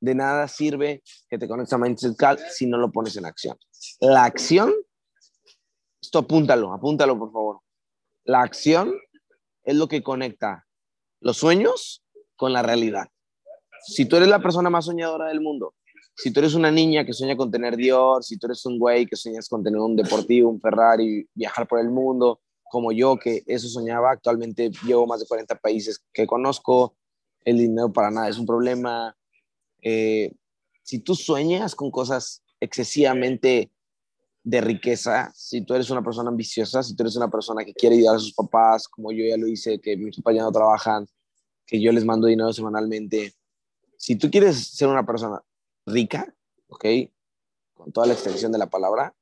De 0.00 0.14
nada 0.14 0.46
sirve 0.46 1.02
que 1.28 1.38
te 1.38 1.48
conectes 1.48 1.72
a 1.72 1.78
Mindset 1.78 2.16
Cal 2.16 2.38
si 2.50 2.66
no 2.66 2.78
lo 2.78 2.92
pones 2.92 3.16
en 3.16 3.26
acción. 3.26 3.58
La 4.00 4.24
acción, 4.24 4.72
esto 6.00 6.20
apúntalo, 6.20 6.72
apúntalo 6.72 7.18
por 7.18 7.32
favor. 7.32 7.60
La 8.24 8.42
acción 8.42 8.94
es 9.64 9.74
lo 9.74 9.88
que 9.88 10.02
conecta 10.02 10.66
los 11.20 11.36
sueños 11.36 12.04
con 12.36 12.52
la 12.52 12.62
realidad. 12.62 13.08
Si 13.86 14.06
tú 14.06 14.16
eres 14.16 14.28
la 14.28 14.40
persona 14.40 14.70
más 14.70 14.84
soñadora 14.84 15.26
del 15.26 15.40
mundo 15.40 15.74
si 16.14 16.32
tú 16.32 16.40
eres 16.40 16.54
una 16.54 16.70
niña 16.70 17.04
que 17.04 17.12
sueña 17.12 17.36
con 17.36 17.50
tener 17.50 17.76
Dior, 17.76 18.24
si 18.24 18.36
tú 18.38 18.46
eres 18.46 18.66
un 18.66 18.78
güey 18.78 19.06
que 19.06 19.14
sueñas 19.14 19.48
con 19.48 19.62
tener 19.62 19.78
un 19.80 19.94
deportivo, 19.94 20.50
un 20.50 20.60
Ferrari, 20.60 21.28
viajar 21.32 21.68
por 21.68 21.78
el 21.78 21.90
mundo, 21.90 22.40
como 22.64 22.90
yo, 22.92 23.16
que 23.16 23.44
eso 23.46 23.68
soñaba, 23.68 24.10
actualmente 24.10 24.70
llevo 24.84 25.06
más 25.06 25.20
de 25.20 25.26
40 25.26 25.54
países 25.56 26.04
que 26.12 26.26
conozco, 26.26 26.96
el 27.44 27.58
dinero 27.58 27.92
para 27.92 28.10
nada 28.10 28.28
es 28.28 28.38
un 28.38 28.46
problema. 28.46 29.16
Eh, 29.80 30.34
si 30.82 30.98
tú 30.98 31.14
sueñas 31.14 31.74
con 31.74 31.90
cosas 31.90 32.42
excesivamente 32.60 33.70
de 34.42 34.60
riqueza, 34.60 35.30
si 35.34 35.60
tú 35.62 35.74
eres 35.74 35.88
una 35.90 36.02
persona 36.02 36.30
ambiciosa, 36.30 36.82
si 36.82 36.96
tú 36.96 37.04
eres 37.04 37.16
una 37.16 37.30
persona 37.30 37.64
que 37.64 37.74
quiere 37.74 37.96
ayudar 37.96 38.16
a 38.16 38.18
sus 38.18 38.34
papás, 38.34 38.88
como 38.88 39.12
yo 39.12 39.24
ya 39.24 39.36
lo 39.36 39.46
hice, 39.46 39.80
que 39.80 39.96
mis 39.96 40.16
papás 40.16 40.34
ya 40.34 40.42
no 40.42 40.52
trabajan, 40.52 41.06
que 41.66 41.80
yo 41.80 41.92
les 41.92 42.04
mando 42.04 42.26
dinero 42.26 42.52
semanalmente, 42.52 43.34
si 43.96 44.16
tú 44.16 44.30
quieres 44.30 44.56
ser 44.68 44.88
una 44.88 45.04
persona 45.04 45.42
rica, 45.88 46.34
¿ok? 46.68 46.84
Con 47.74 47.92
toda 47.92 48.06
la 48.06 48.14
extensión 48.14 48.52
de 48.52 48.58
la 48.58 48.68
palabra, 48.68 49.14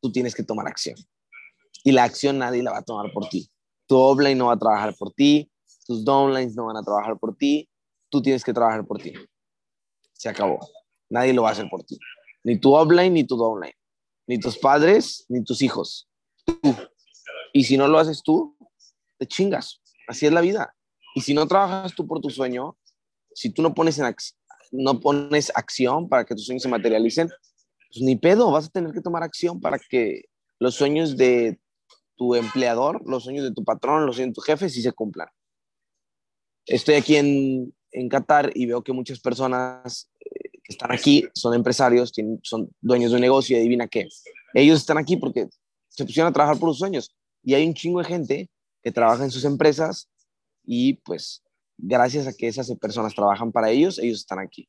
tú 0.00 0.10
tienes 0.12 0.34
que 0.34 0.42
tomar 0.42 0.66
acción. 0.66 0.96
Y 1.84 1.92
la 1.92 2.04
acción 2.04 2.38
nadie 2.38 2.62
la 2.62 2.72
va 2.72 2.78
a 2.78 2.82
tomar 2.82 3.12
por 3.12 3.28
ti. 3.28 3.50
Tu 3.86 3.96
offline 3.96 4.36
no 4.36 4.46
va 4.46 4.54
a 4.54 4.58
trabajar 4.58 4.94
por 4.96 5.12
ti, 5.12 5.50
tus 5.86 6.04
downlines 6.04 6.54
no 6.54 6.66
van 6.66 6.76
a 6.76 6.82
trabajar 6.82 7.18
por 7.18 7.36
ti, 7.36 7.68
tú 8.10 8.22
tienes 8.22 8.44
que 8.44 8.52
trabajar 8.52 8.86
por 8.86 9.02
ti. 9.02 9.12
Se 10.12 10.28
acabó. 10.28 10.60
Nadie 11.08 11.32
lo 11.32 11.42
va 11.42 11.48
a 11.48 11.52
hacer 11.52 11.68
por 11.68 11.82
ti. 11.82 11.98
Ni 12.44 12.58
tu 12.58 12.74
offline 12.74 13.12
ni 13.12 13.24
tu 13.24 13.36
downline. 13.36 13.74
Ni 14.26 14.38
tus 14.38 14.56
padres 14.56 15.24
ni 15.28 15.42
tus 15.42 15.62
hijos. 15.62 16.08
Tú. 16.44 16.76
Y 17.52 17.64
si 17.64 17.76
no 17.76 17.88
lo 17.88 17.98
haces 17.98 18.22
tú, 18.22 18.56
te 19.18 19.26
chingas. 19.26 19.80
Así 20.06 20.26
es 20.26 20.32
la 20.32 20.40
vida. 20.40 20.76
Y 21.14 21.22
si 21.22 21.34
no 21.34 21.48
trabajas 21.48 21.94
tú 21.94 22.06
por 22.06 22.20
tu 22.20 22.30
sueño, 22.30 22.78
si 23.34 23.50
tú 23.50 23.62
no 23.62 23.74
pones 23.74 23.98
en, 23.98 24.04
acción 24.04 24.39
no 24.70 25.00
pones 25.00 25.52
acción 25.54 26.08
para 26.08 26.24
que 26.24 26.34
tus 26.34 26.46
sueños 26.46 26.62
se 26.62 26.68
materialicen, 26.68 27.28
pues 27.28 28.02
ni 28.02 28.16
pedo, 28.16 28.50
vas 28.50 28.66
a 28.66 28.70
tener 28.70 28.92
que 28.92 29.00
tomar 29.00 29.22
acción 29.22 29.60
para 29.60 29.78
que 29.78 30.22
los 30.58 30.74
sueños 30.74 31.16
de 31.16 31.58
tu 32.16 32.34
empleador, 32.34 33.02
los 33.08 33.24
sueños 33.24 33.44
de 33.44 33.52
tu 33.52 33.64
patrón, 33.64 34.06
los 34.06 34.16
sueños 34.16 34.30
de 34.30 34.34
tu 34.34 34.42
jefe 34.42 34.68
sí 34.68 34.82
se 34.82 34.92
cumplan. 34.92 35.28
Estoy 36.66 36.94
aquí 36.94 37.16
en, 37.16 37.74
Qatar 38.08 38.52
y 38.54 38.66
veo 38.66 38.84
que 38.84 38.92
muchas 38.92 39.18
personas 39.18 40.08
eh, 40.20 40.50
que 40.62 40.72
están 40.72 40.92
aquí 40.92 41.26
son 41.34 41.54
empresarios, 41.54 42.12
son 42.42 42.70
dueños 42.80 43.10
de 43.10 43.16
un 43.16 43.20
negocio 43.20 43.56
y 43.56 43.60
adivina 43.60 43.88
qué. 43.88 44.06
Ellos 44.54 44.78
están 44.78 44.98
aquí 44.98 45.16
porque 45.16 45.48
se 45.88 46.04
pusieron 46.04 46.30
a 46.30 46.32
trabajar 46.32 46.58
por 46.60 46.68
sus 46.70 46.78
sueños 46.78 47.10
y 47.42 47.54
hay 47.54 47.66
un 47.66 47.74
chingo 47.74 47.98
de 47.98 48.04
gente 48.04 48.50
que 48.82 48.92
trabaja 48.92 49.24
en 49.24 49.30
sus 49.32 49.44
empresas 49.44 50.08
y 50.64 50.94
pues 51.04 51.42
gracias 51.82 52.26
a 52.26 52.32
que 52.32 52.48
esas 52.48 52.70
personas 52.78 53.14
trabajan 53.14 53.52
para 53.52 53.70
ellos, 53.70 53.98
ellos 53.98 54.18
están 54.18 54.38
aquí. 54.38 54.68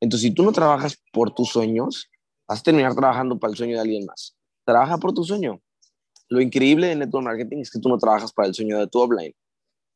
Entonces, 0.00 0.28
si 0.28 0.34
tú 0.34 0.42
no 0.42 0.52
trabajas 0.52 1.00
por 1.12 1.34
tus 1.34 1.50
sueños, 1.50 2.10
vas 2.48 2.60
a 2.60 2.62
terminar 2.62 2.94
trabajando 2.94 3.38
para 3.38 3.52
el 3.52 3.56
sueño 3.56 3.74
de 3.74 3.82
alguien 3.82 4.04
más. 4.04 4.36
Trabaja 4.64 4.98
por 4.98 5.12
tu 5.12 5.24
sueño. 5.24 5.60
Lo 6.28 6.40
increíble 6.40 6.88
de 6.88 6.96
network 6.96 7.24
marketing 7.24 7.58
es 7.58 7.70
que 7.70 7.78
tú 7.78 7.88
no 7.88 7.98
trabajas 7.98 8.32
para 8.32 8.48
el 8.48 8.54
sueño 8.54 8.78
de 8.78 8.86
tu 8.86 9.00
offline. 9.00 9.34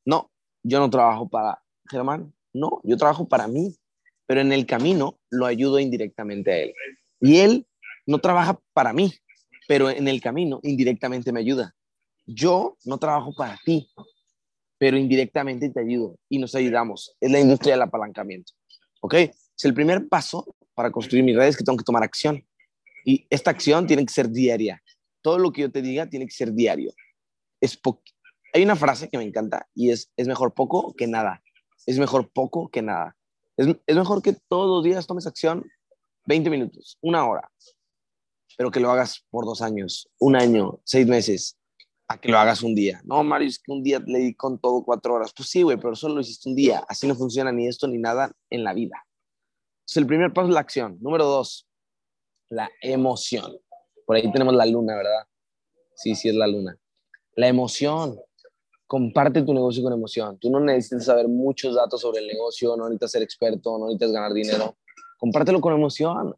No, 0.04 0.30
yo 0.62 0.78
no 0.78 0.90
trabajo 0.90 1.28
para 1.28 1.62
Germán. 1.88 2.32
No, 2.52 2.80
yo 2.84 2.96
trabajo 2.96 3.26
para 3.26 3.48
mí. 3.48 3.74
Pero 4.26 4.40
en 4.40 4.52
el 4.52 4.66
camino 4.66 5.18
lo 5.30 5.46
ayudo 5.46 5.78
indirectamente 5.78 6.52
a 6.52 6.58
él. 6.58 6.74
Y 7.20 7.38
él 7.38 7.66
no 8.06 8.18
trabaja 8.18 8.60
para 8.72 8.92
mí, 8.92 9.12
pero 9.66 9.90
en 9.90 10.08
el 10.08 10.20
camino 10.20 10.60
indirectamente 10.62 11.32
me 11.32 11.40
ayuda. 11.40 11.74
Yo 12.26 12.76
no 12.84 12.98
trabajo 12.98 13.32
para 13.34 13.58
ti, 13.64 13.88
pero 14.78 14.96
indirectamente 14.96 15.70
te 15.70 15.80
ayudo 15.80 16.18
y 16.28 16.38
nos 16.38 16.54
ayudamos. 16.54 17.16
Es 17.20 17.30
la 17.30 17.40
industria 17.40 17.74
del 17.74 17.82
apalancamiento. 17.82 18.52
¿Ok? 19.00 19.14
Es 19.14 19.64
el 19.64 19.74
primer 19.74 20.08
paso 20.08 20.54
para 20.74 20.90
construir 20.90 21.24
mis 21.24 21.36
redes 21.36 21.56
que 21.56 21.64
tengo 21.64 21.78
que 21.78 21.84
tomar 21.84 22.02
acción. 22.02 22.44
Y 23.04 23.26
esta 23.30 23.50
acción 23.50 23.86
tiene 23.86 24.04
que 24.04 24.12
ser 24.12 24.28
diaria. 24.30 24.82
Todo 25.22 25.38
lo 25.38 25.52
que 25.52 25.62
yo 25.62 25.72
te 25.72 25.82
diga 25.82 26.06
tiene 26.06 26.26
que 26.26 26.32
ser 26.32 26.52
diario. 26.52 26.92
Es 27.60 27.78
Hay 28.52 28.62
una 28.62 28.76
frase 28.76 29.08
que 29.08 29.18
me 29.18 29.24
encanta 29.24 29.66
y 29.74 29.90
es, 29.90 30.12
es 30.16 30.28
mejor 30.28 30.54
poco 30.54 30.94
que 30.94 31.06
nada. 31.06 31.42
Es 31.86 31.98
mejor 31.98 32.30
poco 32.32 32.68
que 32.68 32.82
nada. 32.82 33.16
Es, 33.56 33.68
es 33.86 33.96
mejor 33.96 34.22
que 34.22 34.36
todos 34.48 34.68
los 34.68 34.84
días 34.84 35.06
tomes 35.06 35.26
acción 35.26 35.64
20 36.26 36.50
minutos, 36.50 36.98
una 37.00 37.26
hora, 37.26 37.50
pero 38.56 38.70
que 38.70 38.80
lo 38.80 38.90
hagas 38.90 39.24
por 39.30 39.44
dos 39.44 39.62
años, 39.62 40.08
un 40.18 40.36
año, 40.36 40.80
seis 40.84 41.06
meses, 41.06 41.55
a 42.08 42.18
que 42.18 42.30
lo 42.30 42.38
hagas 42.38 42.62
un 42.62 42.74
día. 42.74 43.00
No, 43.04 43.22
Mario, 43.24 43.48
es 43.48 43.58
que 43.58 43.72
un 43.72 43.82
día 43.82 44.00
le 44.06 44.18
di 44.18 44.34
con 44.34 44.58
todo 44.58 44.84
cuatro 44.84 45.14
horas. 45.14 45.32
Pues 45.36 45.48
sí, 45.48 45.62
güey, 45.62 45.76
pero 45.76 45.94
solo 45.96 46.14
lo 46.16 46.20
hiciste 46.20 46.48
un 46.48 46.54
día. 46.54 46.84
Así 46.88 47.06
no 47.06 47.14
funciona 47.14 47.50
ni 47.52 47.66
esto 47.66 47.88
ni 47.88 47.98
nada 47.98 48.32
en 48.50 48.64
la 48.64 48.74
vida. 48.74 49.04
Entonces, 49.80 49.96
el 49.96 50.06
primer 50.06 50.32
paso 50.32 50.48
es 50.48 50.54
la 50.54 50.60
acción. 50.60 50.98
Número 51.00 51.24
dos, 51.24 51.68
la 52.48 52.70
emoción. 52.80 53.58
Por 54.04 54.16
ahí 54.16 54.30
tenemos 54.30 54.54
la 54.54 54.66
luna, 54.66 54.96
¿verdad? 54.96 55.26
Sí, 55.96 56.14
sí, 56.14 56.28
es 56.28 56.34
la 56.34 56.46
luna. 56.46 56.78
La 57.34 57.48
emoción. 57.48 58.20
Comparte 58.86 59.42
tu 59.42 59.52
negocio 59.52 59.82
con 59.82 59.92
emoción. 59.92 60.38
Tú 60.38 60.48
no 60.48 60.60
necesitas 60.60 61.06
saber 61.06 61.26
muchos 61.26 61.74
datos 61.74 62.00
sobre 62.00 62.20
el 62.20 62.28
negocio, 62.28 62.76
no 62.76 62.84
necesitas 62.84 63.10
ser 63.10 63.22
experto, 63.22 63.78
no 63.78 63.86
necesitas 63.86 64.12
ganar 64.12 64.32
dinero. 64.32 64.76
Compártelo 65.18 65.60
con 65.60 65.74
emoción. 65.74 66.36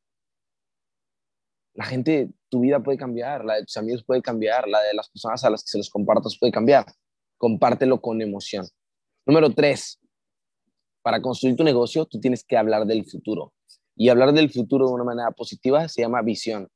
La 1.78 1.84
gente 1.84 2.28
tu 2.48 2.58
vida 2.58 2.80
puede 2.80 2.98
cambiar, 2.98 3.44
la 3.44 3.54
de 3.54 3.62
tus 3.62 3.76
amigos 3.76 4.02
puede 4.02 4.20
cambiar, 4.20 4.66
la 4.66 4.82
de 4.82 4.94
las 4.94 5.08
personas 5.10 5.44
a 5.44 5.50
las 5.50 5.62
que 5.62 5.68
se 5.68 5.78
los 5.78 5.88
compartas 5.88 6.36
puede 6.36 6.50
cambiar. 6.50 6.84
Compártelo 7.36 8.00
con 8.00 8.20
emoción. 8.20 8.66
Número 9.24 9.54
tres, 9.54 10.00
para 11.02 11.22
construir 11.22 11.54
tu 11.54 11.62
negocio, 11.62 12.04
tú 12.04 12.18
tienes 12.18 12.42
que 12.42 12.56
hablar 12.56 12.84
del 12.84 13.04
futuro. 13.04 13.52
Y 13.94 14.08
hablar 14.08 14.32
del 14.32 14.50
futuro 14.50 14.88
de 14.88 14.92
una 14.92 15.04
manera 15.04 15.30
positiva 15.30 15.86
se 15.86 16.02
llama 16.02 16.20
visión. 16.20 16.66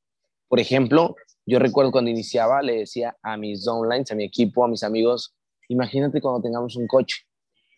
Por 0.47 0.61
ejemplo, 0.61 1.17
yo 1.45 1.59
recuerdo 1.59 1.91
cuando 1.91 2.09
iniciaba, 2.09 2.61
le 2.61 2.77
decía 2.77 3.17
a 3.21 3.35
mis 3.35 3.65
downlines, 3.65 4.09
a 4.09 4.15
mi 4.15 4.23
equipo, 4.23 4.63
a 4.63 4.69
mis 4.69 4.83
amigos, 4.83 5.35
imagínate 5.67 6.21
cuando 6.21 6.41
tengamos 6.41 6.77
un 6.77 6.87
coche, 6.87 7.25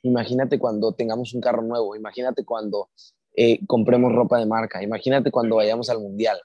imagínate 0.03 0.59
cuando 0.59 0.93
tengamos 0.93 1.33
un 1.33 1.41
carro 1.41 1.63
nuevo, 1.63 1.95
imagínate 1.95 2.45
cuando 2.45 2.91
eh, 3.35 3.65
compremos 3.65 4.13
ropa 4.13 4.37
de 4.37 4.45
marca, 4.45 4.83
imagínate 4.83 5.31
cuando 5.31 5.55
vayamos 5.55 5.89
al 5.89 5.99
mundial, 5.99 6.39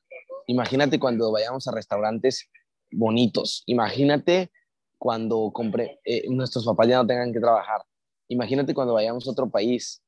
Imagínate 0.50 0.98
cuando 0.98 1.30
vayamos 1.30 1.68
a 1.68 1.70
restaurantes 1.70 2.50
bonitos. 2.90 3.62
Imagínate 3.66 4.50
cuando 4.98 5.52
compre, 5.52 6.00
eh, 6.04 6.24
nuestros 6.28 6.64
papás 6.64 6.88
ya 6.88 6.96
no 6.96 7.06
tengan 7.06 7.32
que 7.32 7.38
trabajar. 7.38 7.82
Imagínate 8.26 8.74
cuando 8.74 8.94
vayamos 8.94 9.28
a 9.28 9.30
otro 9.30 9.48
país. 9.48 10.02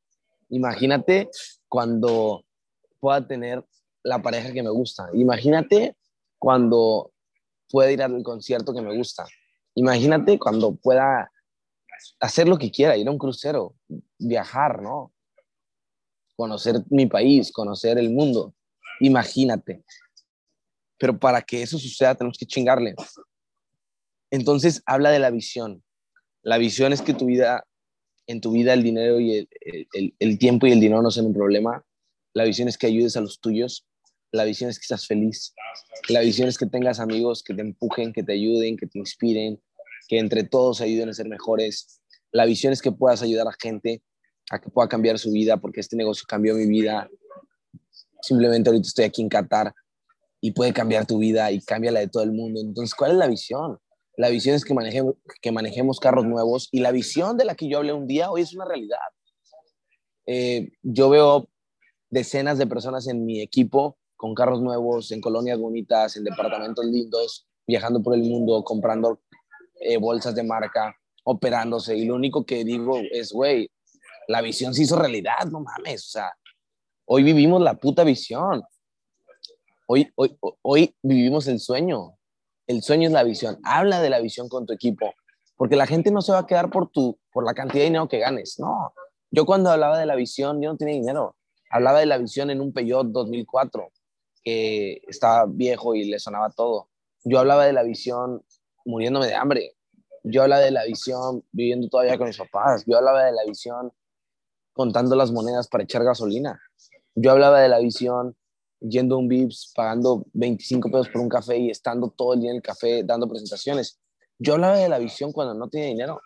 Imagínate 0.48 1.30
cuando 1.68 2.44
pueda 2.98 3.24
tener 3.24 3.64
la 4.02 4.20
pareja 4.20 4.52
que 4.52 4.64
me 4.64 4.70
gusta. 4.70 5.08
Imagínate 5.14 5.96
cuando 6.40 7.12
pueda 7.70 7.92
ir 7.92 8.02
al 8.02 8.20
concierto 8.24 8.74
que 8.74 8.82
me 8.82 8.96
gusta. 8.96 9.24
Imagínate 9.76 10.40
cuando 10.40 10.74
pueda 10.74 11.30
hacer 12.18 12.48
lo 12.48 12.58
que 12.58 12.72
quiera, 12.72 12.96
ir 12.96 13.06
a 13.06 13.12
un 13.12 13.18
crucero, 13.18 13.76
viajar, 14.18 14.82
¿no? 14.82 15.12
Conocer 16.34 16.82
mi 16.90 17.06
país, 17.06 17.52
conocer 17.52 17.96
el 17.96 18.10
mundo. 18.10 18.54
Imagínate 18.98 19.84
pero 21.02 21.18
para 21.18 21.42
que 21.42 21.62
eso 21.62 21.80
suceda 21.80 22.14
tenemos 22.14 22.38
que 22.38 22.46
chingarle. 22.46 22.94
Entonces 24.30 24.84
habla 24.86 25.10
de 25.10 25.18
la 25.18 25.32
visión. 25.32 25.82
La 26.42 26.58
visión 26.58 26.92
es 26.92 27.02
que 27.02 27.12
tu 27.12 27.24
vida, 27.24 27.66
en 28.28 28.40
tu 28.40 28.52
vida 28.52 28.72
el 28.72 28.84
dinero 28.84 29.18
y 29.18 29.48
el, 29.92 30.14
el, 30.20 30.38
tiempo 30.38 30.68
y 30.68 30.70
el 30.70 30.78
dinero 30.78 31.02
no 31.02 31.10
sean 31.10 31.26
un 31.26 31.34
problema. 31.34 31.84
La 32.34 32.44
visión 32.44 32.68
es 32.68 32.78
que 32.78 32.86
ayudes 32.86 33.16
a 33.16 33.20
los 33.20 33.40
tuyos. 33.40 33.84
La 34.30 34.44
visión 34.44 34.70
es 34.70 34.78
que 34.78 34.82
estás 34.82 35.08
feliz. 35.08 35.54
La 36.08 36.20
visión 36.20 36.46
es 36.46 36.56
que 36.56 36.66
tengas 36.66 37.00
amigos 37.00 37.42
que 37.42 37.52
te 37.52 37.62
empujen, 37.62 38.12
que 38.12 38.22
te 38.22 38.34
ayuden, 38.34 38.76
que 38.76 38.86
te 38.86 39.00
inspiren, 39.00 39.60
que 40.06 40.20
entre 40.20 40.44
todos 40.44 40.80
ayuden 40.80 41.08
a 41.08 41.14
ser 41.14 41.28
mejores. 41.28 42.00
La 42.30 42.44
visión 42.44 42.72
es 42.72 42.80
que 42.80 42.92
puedas 42.92 43.22
ayudar 43.22 43.48
a 43.48 43.56
gente 43.60 44.04
a 44.50 44.60
que 44.60 44.70
pueda 44.70 44.88
cambiar 44.88 45.18
su 45.18 45.32
vida, 45.32 45.56
porque 45.56 45.80
este 45.80 45.96
negocio 45.96 46.26
cambió 46.28 46.54
mi 46.54 46.68
vida. 46.68 47.10
Simplemente 48.20 48.70
ahorita 48.70 48.86
estoy 48.86 49.06
aquí 49.06 49.20
en 49.20 49.28
Qatar 49.28 49.74
y 50.44 50.50
puede 50.50 50.72
cambiar 50.72 51.06
tu 51.06 51.18
vida 51.18 51.52
y 51.52 51.62
cambia 51.62 51.92
la 51.92 52.00
de 52.00 52.08
todo 52.08 52.24
el 52.24 52.32
mundo. 52.32 52.60
Entonces, 52.60 52.94
¿cuál 52.94 53.12
es 53.12 53.16
la 53.16 53.28
visión? 53.28 53.78
La 54.16 54.28
visión 54.28 54.56
es 54.56 54.64
que 54.64 54.74
manejemos, 54.74 55.14
que 55.40 55.52
manejemos 55.52 56.00
carros 56.00 56.26
nuevos 56.26 56.68
y 56.72 56.80
la 56.80 56.90
visión 56.90 57.38
de 57.38 57.44
la 57.44 57.54
que 57.54 57.68
yo 57.68 57.78
hablé 57.78 57.92
un 57.92 58.08
día 58.08 58.30
hoy 58.30 58.42
es 58.42 58.52
una 58.52 58.64
realidad. 58.64 58.98
Eh, 60.26 60.72
yo 60.82 61.08
veo 61.08 61.48
decenas 62.10 62.58
de 62.58 62.66
personas 62.66 63.06
en 63.06 63.24
mi 63.24 63.40
equipo 63.40 63.96
con 64.16 64.34
carros 64.34 64.60
nuevos, 64.60 65.12
en 65.12 65.20
colonias 65.20 65.58
bonitas, 65.58 66.16
en 66.16 66.24
departamentos 66.24 66.84
lindos, 66.84 67.46
viajando 67.66 68.02
por 68.02 68.14
el 68.14 68.22
mundo, 68.22 68.64
comprando 68.64 69.20
eh, 69.80 69.96
bolsas 69.96 70.34
de 70.34 70.42
marca, 70.42 70.94
operándose. 71.24 71.96
Y 71.96 72.04
lo 72.04 72.16
único 72.16 72.44
que 72.44 72.64
digo 72.64 72.98
es, 73.12 73.32
güey, 73.32 73.70
la 74.26 74.40
visión 74.40 74.74
se 74.74 74.82
hizo 74.82 74.96
realidad, 74.96 75.46
no 75.50 75.60
mames. 75.60 76.04
O 76.08 76.10
sea, 76.10 76.32
hoy 77.04 77.22
vivimos 77.22 77.62
la 77.62 77.74
puta 77.74 78.02
visión. 78.02 78.62
Hoy, 79.86 80.10
hoy, 80.14 80.38
hoy 80.62 80.96
vivimos 81.02 81.48
el 81.48 81.58
sueño. 81.58 82.16
El 82.66 82.82
sueño 82.82 83.08
es 83.08 83.12
la 83.12 83.24
visión. 83.24 83.58
Habla 83.64 84.00
de 84.00 84.10
la 84.10 84.20
visión 84.20 84.48
con 84.48 84.66
tu 84.66 84.72
equipo, 84.72 85.12
porque 85.56 85.76
la 85.76 85.86
gente 85.86 86.10
no 86.10 86.22
se 86.22 86.32
va 86.32 86.40
a 86.40 86.46
quedar 86.46 86.70
por, 86.70 86.90
tu, 86.90 87.18
por 87.32 87.44
la 87.44 87.54
cantidad 87.54 87.80
de 87.80 87.86
dinero 87.86 88.08
que 88.08 88.18
ganes. 88.18 88.58
No. 88.58 88.94
Yo 89.30 89.44
cuando 89.44 89.70
hablaba 89.70 89.98
de 89.98 90.06
la 90.06 90.14
visión, 90.14 90.62
yo 90.62 90.70
no 90.70 90.76
tenía 90.76 90.94
dinero. 90.94 91.36
Hablaba 91.70 92.00
de 92.00 92.06
la 92.06 92.18
visión 92.18 92.50
en 92.50 92.60
un 92.60 92.72
Peugeot 92.72 93.08
2004 93.08 93.90
que 94.44 95.00
estaba 95.06 95.46
viejo 95.48 95.94
y 95.94 96.04
le 96.04 96.18
sonaba 96.18 96.50
todo. 96.50 96.88
Yo 97.24 97.38
hablaba 97.38 97.64
de 97.64 97.72
la 97.72 97.82
visión 97.82 98.44
muriéndome 98.84 99.26
de 99.26 99.34
hambre. 99.34 99.76
Yo 100.24 100.42
hablaba 100.42 100.62
de 100.62 100.70
la 100.70 100.84
visión 100.84 101.44
viviendo 101.50 101.88
todavía 101.88 102.18
con 102.18 102.28
mis 102.28 102.38
papás. 102.38 102.84
Yo 102.86 102.98
hablaba 102.98 103.24
de 103.24 103.32
la 103.32 103.44
visión 103.44 103.92
contando 104.72 105.16
las 105.16 105.32
monedas 105.32 105.68
para 105.68 105.84
echar 105.84 106.04
gasolina. 106.04 106.60
Yo 107.14 107.30
hablaba 107.30 107.60
de 107.60 107.68
la 107.68 107.78
visión 107.78 108.36
yendo 108.88 109.14
a 109.14 109.18
un 109.18 109.28
Vips, 109.28 109.72
pagando 109.74 110.24
25 110.32 110.90
pesos 110.90 111.08
por 111.08 111.20
un 111.20 111.28
café 111.28 111.56
y 111.56 111.70
estando 111.70 112.08
todo 112.08 112.34
el 112.34 112.40
día 112.40 112.50
en 112.50 112.56
el 112.56 112.62
café 112.62 113.02
dando 113.04 113.28
presentaciones. 113.28 114.00
Yo 114.38 114.54
hablaba 114.54 114.76
de 114.76 114.88
la 114.88 114.98
visión 114.98 115.32
cuando 115.32 115.54
no 115.54 115.68
tenía 115.68 115.88
dinero. 115.88 116.20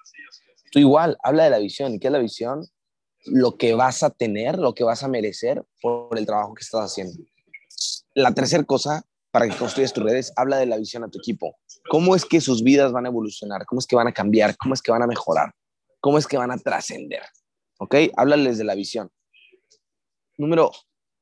Tú 0.70 0.78
igual, 0.78 1.16
habla 1.22 1.44
de 1.44 1.50
la 1.50 1.58
visión. 1.58 1.94
¿Y 1.94 1.98
qué 1.98 2.08
es 2.08 2.12
la 2.12 2.18
visión? 2.18 2.66
Lo 3.26 3.56
que 3.56 3.74
vas 3.74 4.02
a 4.02 4.10
tener, 4.10 4.58
lo 4.58 4.74
que 4.74 4.84
vas 4.84 5.02
a 5.02 5.08
merecer 5.08 5.64
por 5.82 6.16
el 6.18 6.26
trabajo 6.26 6.54
que 6.54 6.62
estás 6.62 6.92
haciendo. 6.92 7.14
La 8.14 8.32
tercera 8.32 8.64
cosa 8.64 9.04
para 9.36 9.48
que 9.48 9.56
construyas 9.56 9.92
tus 9.92 10.02
redes, 10.02 10.32
habla 10.34 10.56
de 10.56 10.64
la 10.64 10.78
visión 10.78 11.04
a 11.04 11.08
tu 11.08 11.18
equipo. 11.18 11.58
¿Cómo 11.90 12.16
es 12.16 12.24
que 12.24 12.40
sus 12.40 12.62
vidas 12.62 12.90
van 12.90 13.04
a 13.04 13.10
evolucionar? 13.10 13.66
¿Cómo 13.66 13.80
es 13.80 13.86
que 13.86 13.94
van 13.94 14.06
a 14.06 14.12
cambiar? 14.12 14.56
¿Cómo 14.56 14.72
es 14.72 14.80
que 14.80 14.90
van 14.90 15.02
a 15.02 15.06
mejorar? 15.06 15.52
¿Cómo 16.00 16.16
es 16.16 16.26
que 16.26 16.38
van 16.38 16.50
a 16.50 16.56
trascender? 16.56 17.20
¿Ok? 17.78 17.96
Háblales 18.16 18.56
de 18.56 18.64
la 18.64 18.74
visión. 18.74 19.10
Número 20.38 20.70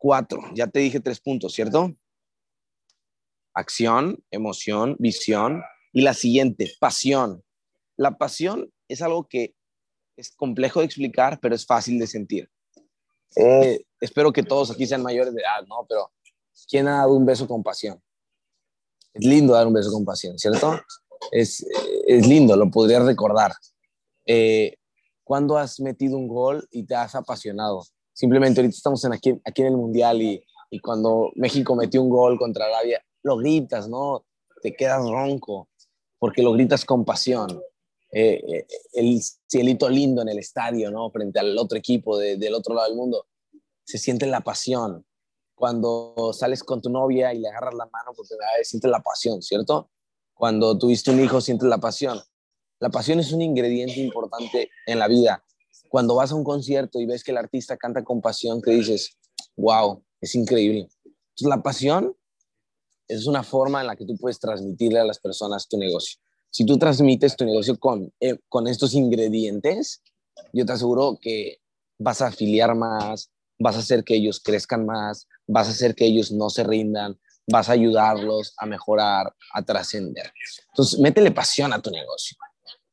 cuatro, 0.05 0.43
ya 0.55 0.67
te 0.67 0.81
dije 0.81 1.01
tres 1.01 1.19
puntos, 1.19 1.55
¿cierto? 1.55 1.97
Acción, 3.55 4.23
emoción, 4.31 4.97
visión. 4.99 5.63
Y 5.95 6.03
la 6.03 6.13
siguiente, 6.13 6.71
pasión. 6.79 7.43
La 7.97 8.19
pasión 8.19 8.71
es 8.87 9.01
algo 9.01 9.27
que 9.27 9.55
es 10.19 10.31
complejo 10.37 10.81
de 10.81 10.87
explicar, 10.87 11.41
pero 11.41 11.55
es 11.55 11.65
fácil 11.65 11.99
de 11.99 12.07
sentir. 12.07 12.51
Eh, 13.35 13.83
espero 13.99 14.31
que 14.31 14.43
todos 14.43 14.71
aquí 14.71 14.87
sean 14.87 15.03
mayores 15.03 15.33
de 15.33 15.41
edad, 15.41 15.67
¿no? 15.67 15.87
Pero 15.89 16.13
¿quién 16.69 16.87
ha 16.87 16.99
dado 16.99 17.15
un 17.15 17.25
beso 17.25 17.49
con 17.49 17.63
pasión? 17.63 17.99
Es 19.15 19.25
lindo 19.25 19.55
dar 19.55 19.67
un 19.67 19.73
beso 19.73 19.91
con 19.91 20.05
pasión, 20.05 20.39
¿cierto? 20.39 20.79
Es, 21.33 21.65
es 22.07 22.27
lindo, 22.27 22.57
lo 22.57 22.71
podrías 22.71 23.07
recordar. 23.07 23.53
Eh, 24.27 24.77
¿Cuándo 25.23 25.57
has 25.57 25.81
metido 25.81 26.19
un 26.19 26.29
gol 26.29 26.69
y 26.71 26.85
te 26.85 26.95
has 26.95 27.15
apasionado? 27.15 27.85
Simplemente 28.15 28.61
ahorita 28.61 28.77
estamos 28.77 29.05
en 29.05 29.13
aquí, 29.13 29.39
aquí 29.45 29.61
en 29.61 29.69
el 29.69 29.77
Mundial 29.77 30.23
y, 30.23 30.43
y 30.71 30.79
cuando 30.79 31.31
México 31.35 31.77
metió 31.77 32.01
un 32.01 32.09
gol 32.09 32.39
contra 32.39 32.65
Arabia, 32.65 33.05
lo 33.23 33.37
gritas, 33.37 33.89
¿no? 33.89 34.25
Te 34.63 34.75
quedas 34.75 35.07
ronco 35.07 35.69
porque 36.19 36.43
lo 36.43 36.53
gritas 36.53 36.87
con 36.87 37.05
pasión. 37.05 37.61
Eh, 38.11 38.41
eh, 38.49 38.67
el 38.93 39.21
cielito 39.47 39.89
lindo 39.89 40.23
en 40.23 40.29
el 40.29 40.39
estadio, 40.39 40.91
¿no? 40.91 41.11
Frente 41.11 41.41
al 41.41 41.59
otro 41.59 41.77
equipo 41.77 42.17
de, 42.17 42.37
del 42.37 42.55
otro 42.55 42.75
lado 42.75 42.89
del 42.89 42.97
mundo. 42.97 43.27
Se 43.85 43.99
siente 43.99 44.27
la 44.27 44.41
pasión. 44.41 45.05
Cuando 45.55 46.33
sales 46.33 46.63
con 46.63 46.81
tu 46.81 46.91
novia 46.91 47.35
y 47.35 47.41
le 47.41 47.49
agarras 47.49 47.75
la 47.75 47.87
mano 47.87 48.13
porque 48.17 48.35
sientes 48.63 48.91
la 48.91 49.03
pasión, 49.03 49.43
¿cierto? 49.43 49.91
Cuando 50.33 50.79
tuviste 50.79 51.11
un 51.11 51.21
hijo, 51.21 51.41
sientes 51.41 51.69
la 51.69 51.79
pasión. 51.79 52.21
La 52.81 52.89
pasión 52.89 53.21
es 53.21 53.33
un 53.33 53.43
ingrediente 53.43 54.01
importante 54.01 54.71
en 54.87 54.99
la 54.99 55.09
vida. 55.09 55.45
Cuando 55.89 56.17
vas 56.17 56.33
a 56.33 56.35
un 56.35 56.45
concierto 56.45 57.01
y 57.01 57.07
ves 57.07 57.23
que 57.23 57.31
el 57.31 57.39
artista 57.39 57.77
canta 57.77 58.03
con 58.03 58.21
pasión, 58.21 58.61
te 58.61 58.73
dices, 58.73 59.17
wow, 59.57 60.03
es 60.21 60.35
increíble. 60.35 60.89
Entonces, 61.05 61.49
la 61.49 61.63
pasión 61.63 62.17
es 63.09 63.27
una 63.27 63.43
forma 63.43 63.81
en 63.81 63.87
la 63.87 63.97
que 63.97 64.07
tú 64.07 64.17
puedes 64.17 64.39
transmitirle 64.39 64.99
a 64.99 65.05
las 65.05 65.19
personas 65.19 65.69
tu 65.69 65.77
negocio. 65.77 66.21
Si 66.51 66.65
tú 66.65 66.79
transmites 66.79 67.37
tu 67.37 67.45
negocio 67.45 67.79
con, 67.79 68.13
eh, 68.21 68.39
con 68.49 68.67
estos 68.69 68.95
ingredientes, 68.95 70.03
yo 70.53 70.65
te 70.65 70.73
aseguro 70.73 71.19
que 71.21 71.59
vas 71.99 72.23
a 72.23 72.29
afiliar 72.29 72.75
más, 72.75 73.31
vas 73.59 73.77
a 73.77 73.81
hacer 73.81 74.05
que 74.05 74.15
ellos 74.15 74.41
crezcan 74.41 74.87
más, 74.87 75.27
vas 75.47 75.69
a 75.69 75.73
hacer 75.73 75.95
que 75.95 76.07
ellos 76.07 76.33
no 76.33 76.51
se 76.51 76.65
rindan, 76.65 77.19
vas 77.47 77.69
a 77.69 77.73
ayudarlos 77.73 78.55
a 78.59 78.67
mejorar, 78.67 79.35
a 79.53 79.63
trascender. 79.63 80.33
Entonces, 80.69 80.99
métele 80.99 81.31
pasión 81.31 81.73
a 81.73 81.81
tu 81.81 81.91
negocio. 81.91 82.37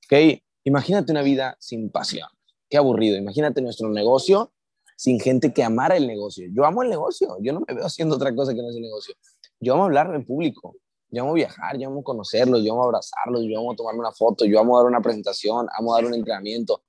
¿Ok? 0.05 0.41
Imagínate 0.63 1.11
una 1.11 1.21
vida 1.21 1.55
sin 1.59 1.89
pasión. 1.89 2.27
Qué 2.71 2.77
aburrido. 2.77 3.17
Imagínate 3.17 3.61
nuestro 3.61 3.89
negocio 3.89 4.53
sin 4.95 5.19
gente 5.19 5.53
que 5.53 5.61
amara 5.61 5.97
el 5.97 6.07
negocio. 6.07 6.47
Yo 6.53 6.65
amo 6.65 6.83
el 6.83 6.89
negocio. 6.89 7.37
Yo 7.41 7.51
no 7.51 7.61
me 7.67 7.73
veo 7.73 7.85
haciendo 7.85 8.15
otra 8.15 8.33
cosa 8.33 8.53
que 8.53 8.61
no 8.61 8.69
es 8.69 8.75
el 8.77 8.81
negocio. 8.81 9.13
Yo 9.59 9.73
amo 9.73 9.83
hablar 9.83 10.15
en 10.15 10.25
público. 10.25 10.77
Yo 11.09 11.23
amo 11.23 11.33
viajar, 11.33 11.77
yo 11.77 11.89
amo 11.89 12.01
conocerlos, 12.01 12.63
yo 12.63 12.71
amo 12.71 12.85
abrazarlos, 12.85 13.43
yo 13.43 13.59
amo 13.59 13.75
tomarme 13.75 13.99
una 13.99 14.13
foto, 14.13 14.45
yo 14.45 14.61
amo 14.61 14.77
dar 14.77 14.87
una 14.87 15.01
presentación, 15.01 15.67
amo 15.77 15.93
dar 15.93 16.05
un 16.05 16.13
entrenamiento, 16.13 16.83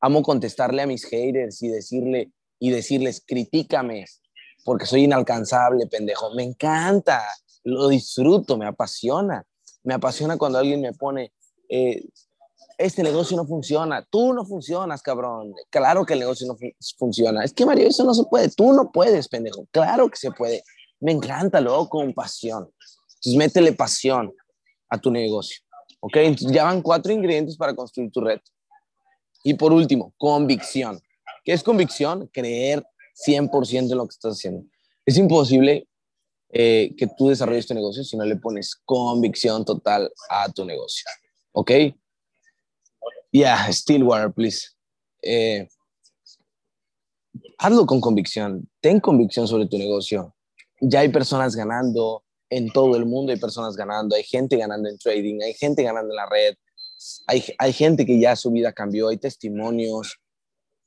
amo 0.00 0.22
contestarle 0.22 0.82
a 0.82 0.86
mis 0.86 1.04
haters 1.06 1.60
y 1.60 1.68
decirle 1.68 2.32
y 2.60 2.70
decirles, 2.70 3.24
critícame, 3.26 4.04
porque 4.64 4.86
soy 4.86 5.04
inalcanzable, 5.04 5.88
pendejo. 5.88 6.32
Me 6.34 6.44
encanta, 6.44 7.24
lo 7.64 7.88
disfruto, 7.88 8.56
me 8.56 8.66
apasiona. 8.66 9.44
Me 9.82 9.94
apasiona 9.94 10.38
cuando 10.38 10.58
alguien 10.58 10.80
me 10.80 10.92
pone, 10.92 11.32
eh, 11.68 12.04
este 12.78 13.02
negocio 13.02 13.36
no 13.36 13.46
funciona, 13.46 14.06
tú 14.10 14.32
no 14.32 14.44
funcionas, 14.44 15.02
cabrón. 15.02 15.54
Claro 15.70 16.04
que 16.04 16.14
el 16.14 16.20
negocio 16.20 16.46
no 16.46 16.56
funciona. 16.98 17.44
Es 17.44 17.52
que 17.52 17.64
Mario, 17.64 17.88
eso 17.88 18.04
no 18.04 18.14
se 18.14 18.24
puede, 18.24 18.50
tú 18.50 18.72
no 18.72 18.90
puedes, 18.90 19.28
pendejo. 19.28 19.66
Claro 19.70 20.08
que 20.08 20.16
se 20.16 20.30
puede. 20.30 20.62
Me 21.00 21.12
encanta, 21.12 21.60
luego 21.60 21.88
con 21.88 22.12
pasión. 22.12 22.70
Entonces, 23.16 23.36
métele 23.36 23.72
pasión 23.72 24.32
a 24.88 24.98
tu 24.98 25.10
negocio. 25.10 25.58
¿Ok? 26.00 26.16
Entonces, 26.16 26.52
ya 26.52 26.64
van 26.64 26.82
cuatro 26.82 27.12
ingredientes 27.12 27.56
para 27.56 27.74
construir 27.74 28.10
tu 28.10 28.20
red. 28.20 28.40
Y 29.42 29.54
por 29.54 29.72
último, 29.72 30.14
convicción. 30.16 31.00
¿Qué 31.44 31.52
es 31.52 31.62
convicción? 31.62 32.28
Creer 32.32 32.84
100% 33.26 33.90
en 33.90 33.96
lo 33.96 34.06
que 34.06 34.12
estás 34.12 34.34
haciendo. 34.34 34.64
Es 35.06 35.16
imposible 35.18 35.86
eh, 36.50 36.94
que 36.96 37.06
tú 37.06 37.28
desarrolles 37.28 37.66
tu 37.66 37.74
negocio 37.74 38.04
si 38.04 38.16
no 38.16 38.24
le 38.24 38.36
pones 38.36 38.76
convicción 38.84 39.64
total 39.64 40.10
a 40.30 40.50
tu 40.50 40.64
negocio. 40.64 41.04
¿Ok? 41.52 41.70
Yeah, 43.34 43.68
Stillwater, 43.72 44.30
please. 44.30 44.70
Eh, 45.20 45.66
hazlo 47.58 47.84
con 47.84 48.00
convicción. 48.00 48.70
Ten 48.80 49.00
convicción 49.00 49.48
sobre 49.48 49.66
tu 49.66 49.76
negocio. 49.76 50.36
Ya 50.80 51.00
hay 51.00 51.08
personas 51.08 51.56
ganando 51.56 52.22
en 52.48 52.70
todo 52.70 52.94
el 52.94 53.06
mundo, 53.06 53.32
hay 53.32 53.38
personas 53.40 53.74
ganando, 53.74 54.14
hay 54.14 54.22
gente 54.22 54.56
ganando 54.56 54.88
en 54.88 54.98
trading, 54.98 55.42
hay 55.42 55.54
gente 55.54 55.82
ganando 55.82 56.12
en 56.12 56.16
la 56.16 56.26
red, 56.26 56.54
hay, 57.26 57.42
hay 57.58 57.72
gente 57.72 58.06
que 58.06 58.20
ya 58.20 58.36
su 58.36 58.52
vida 58.52 58.72
cambió, 58.72 59.08
hay 59.08 59.16
testimonios, 59.16 60.20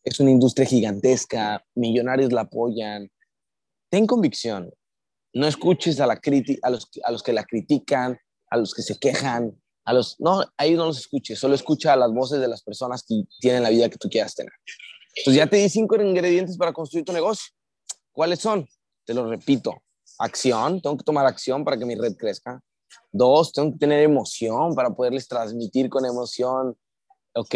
es 0.05 0.17
una 0.21 0.31
industria 0.31 0.65
gigantesca, 0.65 1.65
millonarios 1.75 2.31
la 2.31 2.41
apoyan. 2.41 3.11
Ten 3.89 4.07
convicción. 4.07 4.71
No 5.33 5.47
escuches 5.47 5.99
a, 5.99 6.07
la 6.07 6.13
a, 6.61 6.69
los, 6.69 6.89
a 7.03 7.11
los 7.11 7.23
que 7.23 7.33
la 7.33 7.43
critican, 7.43 8.17
a 8.49 8.55
los 8.55 8.73
que 8.73 8.83
se 8.83 8.97
quejan, 8.97 9.61
a 9.87 9.93
los... 9.93 10.19
No, 10.19 10.43
ahí 10.57 10.75
no 10.75 10.85
los 10.85 10.99
escuches, 10.99 11.39
solo 11.39 11.55
escucha 11.55 11.93
a 11.93 11.95
las 11.95 12.11
voces 12.11 12.41
de 12.41 12.47
las 12.49 12.61
personas 12.61 13.05
que 13.07 13.23
tienen 13.39 13.63
la 13.63 13.69
vida 13.69 13.87
que 13.89 13.97
tú 13.97 14.09
quieras 14.09 14.35
tener. 14.35 14.51
Entonces 15.15 15.37
ya 15.37 15.47
te 15.47 15.55
di 15.55 15.69
cinco 15.69 15.95
ingredientes 15.95 16.57
para 16.57 16.73
construir 16.73 17.05
tu 17.05 17.13
negocio. 17.13 17.53
¿Cuáles 18.11 18.39
son? 18.39 18.67
Te 19.05 19.13
lo 19.13 19.29
repito. 19.29 19.73
Acción, 20.19 20.81
tengo 20.81 20.97
que 20.97 21.05
tomar 21.05 21.25
acción 21.25 21.63
para 21.63 21.77
que 21.77 21.85
mi 21.85 21.95
red 21.95 22.17
crezca. 22.17 22.61
Dos, 23.13 23.53
tengo 23.53 23.71
que 23.71 23.77
tener 23.77 24.03
emoción 24.03 24.75
para 24.75 24.89
poderles 24.89 25.25
transmitir 25.25 25.89
con 25.89 26.05
emoción, 26.05 26.77
ok, 27.33 27.55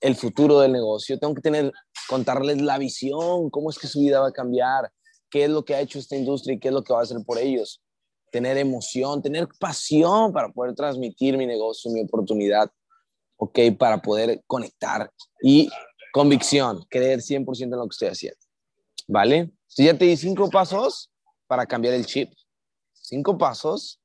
el 0.00 0.16
futuro 0.16 0.60
del 0.60 0.72
negocio, 0.72 1.18
tengo 1.18 1.34
que 1.34 1.42
tener, 1.42 1.70
contarles 2.08 2.62
la 2.62 2.78
visión, 2.78 3.50
cómo 3.50 3.68
es 3.68 3.78
que 3.78 3.88
su 3.88 4.00
vida 4.00 4.20
va 4.20 4.28
a 4.28 4.32
cambiar. 4.32 4.90
qué 5.30 5.44
es 5.44 5.50
lo 5.50 5.64
que 5.64 5.74
ha 5.74 5.80
hecho 5.80 5.98
esta 5.98 6.16
industria 6.16 6.54
y 6.54 6.58
qué 6.58 6.68
es 6.68 6.74
lo 6.74 6.82
que 6.82 6.92
va 6.92 7.00
a 7.00 7.02
hacer 7.02 7.18
por 7.26 7.38
ellos. 7.38 7.82
Tener 8.30 8.56
emoción, 8.56 9.22
tener 9.22 9.48
pasión 9.58 10.32
para 10.32 10.50
poder 10.50 10.74
transmitir 10.74 11.36
mi 11.36 11.46
negocio, 11.46 11.90
mi 11.90 12.02
oportunidad, 12.02 12.70
¿ok? 13.36 13.58
Para 13.78 14.00
poder 14.00 14.42
conectar 14.46 15.10
y 15.42 15.68
convicción, 16.12 16.84
creer 16.88 17.20
100% 17.20 17.62
en 17.62 17.70
lo 17.70 17.84
que 17.84 17.92
estoy 17.92 18.08
haciendo, 18.08 18.40
¿vale? 19.08 19.36
Entonces 19.36 19.86
ya 19.86 19.96
te 19.96 20.04
di 20.04 20.16
cinco 20.16 20.50
pasos 20.50 21.10
para 21.46 21.66
cambiar 21.66 21.94
el 21.94 22.06
chip, 22.06 22.32
cinco 22.92 23.36
pasos 23.36 24.00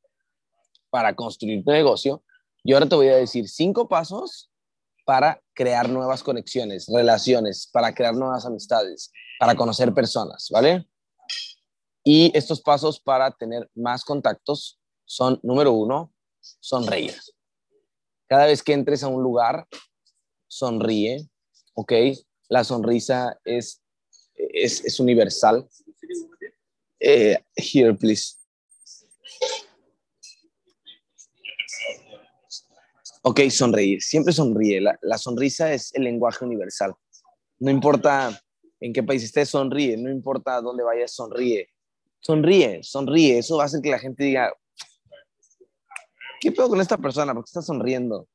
para 0.89 1.15
construir 1.15 1.63
tu 1.63 1.71
negocio. 1.71 2.23
Y 2.63 2.73
ahora 2.73 2.87
te 2.87 2.95
voy 2.95 3.09
a 3.09 3.17
decir 3.17 3.47
cinco 3.47 3.87
pasos 3.87 4.49
para 5.05 5.41
crear 5.53 5.89
nuevas 5.89 6.23
conexiones, 6.23 6.87
relaciones, 6.87 7.69
para 7.71 7.93
crear 7.93 8.15
nuevas 8.15 8.45
amistades, 8.45 9.11
para 9.39 9.55
conocer 9.55 9.93
personas, 9.93 10.47
¿vale? 10.51 10.87
Y 12.07 12.31
estos 12.37 12.61
pasos 12.61 12.99
para 12.99 13.31
tener 13.31 13.67
más 13.73 14.03
contactos 14.03 14.79
son, 15.05 15.39
número 15.41 15.71
uno, 15.71 16.13
sonreír. 16.59 17.15
Cada 18.27 18.45
vez 18.45 18.61
que 18.61 18.73
entres 18.73 19.01
a 19.01 19.07
un 19.07 19.23
lugar, 19.23 19.67
sonríe, 20.47 21.27
¿ok? 21.73 21.93
La 22.47 22.63
sonrisa 22.63 23.39
es, 23.43 23.81
es, 24.35 24.99
universal. 24.99 25.67
Eh, 26.99 27.43
here, 27.55 27.95
please. 27.95 28.35
Ok, 33.23 33.49
sonreír. 33.49 33.99
Siempre 34.03 34.31
sonríe. 34.31 34.79
La, 34.79 35.17
sonrisa 35.17 35.73
es 35.73 35.91
el 35.95 36.03
lenguaje 36.03 36.45
universal. 36.45 36.93
No 37.57 37.71
importa 37.71 38.39
en 38.79 38.93
qué 38.93 39.01
país 39.01 39.23
estés, 39.23 39.49
sonríe. 39.49 39.97
No 39.97 40.11
importa 40.11 40.61
dónde 40.61 40.83
vayas, 40.83 41.11
sonríe. 41.11 41.67
Sonríe, 42.25 42.81
sonríe. 42.81 43.37
Eso 43.37 43.57
va 43.57 43.63
a 43.63 43.65
hacer 43.67 43.81
que 43.83 43.91
la 43.91 43.99
gente 43.99 44.23
diga, 44.23 44.51
¿qué 46.41 46.51
pedo 46.51 46.69
con 46.69 46.81
esta 46.81 46.97
persona? 46.97 47.35
¿Por 47.35 47.43
qué 47.43 47.49
está 47.49 47.61
sonriendo? 47.61 48.27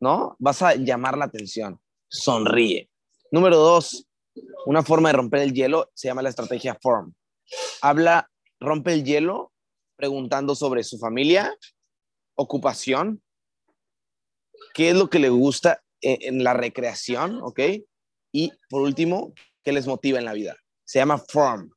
¿No? 0.00 0.36
Vas 0.38 0.60
a 0.60 0.74
llamar 0.74 1.16
la 1.16 1.24
atención. 1.24 1.80
Sonríe. 2.10 2.90
Número 3.30 3.56
dos, 3.56 4.06
una 4.66 4.82
forma 4.82 5.08
de 5.08 5.14
romper 5.14 5.40
el 5.40 5.54
hielo 5.54 5.90
se 5.94 6.08
llama 6.08 6.20
la 6.20 6.28
estrategia 6.28 6.76
FORM. 6.82 7.14
Habla, 7.80 8.28
rompe 8.60 8.92
el 8.92 9.02
hielo 9.02 9.50
preguntando 9.96 10.54
sobre 10.54 10.84
su 10.84 10.98
familia, 10.98 11.56
ocupación, 12.34 13.22
qué 14.74 14.90
es 14.90 14.94
lo 14.94 15.08
que 15.08 15.20
le 15.20 15.30
gusta 15.30 15.82
en, 16.02 16.44
la 16.44 16.52
recreación, 16.52 17.40
¿ok? 17.42 17.60
Y 18.30 18.52
por 18.68 18.82
último, 18.82 19.32
qué 19.64 19.72
les 19.72 19.86
motiva 19.86 20.18
en 20.18 20.26
la 20.26 20.34
vida. 20.34 20.54
Se 20.84 20.98
llama 20.98 21.16
FORM. 21.16 21.70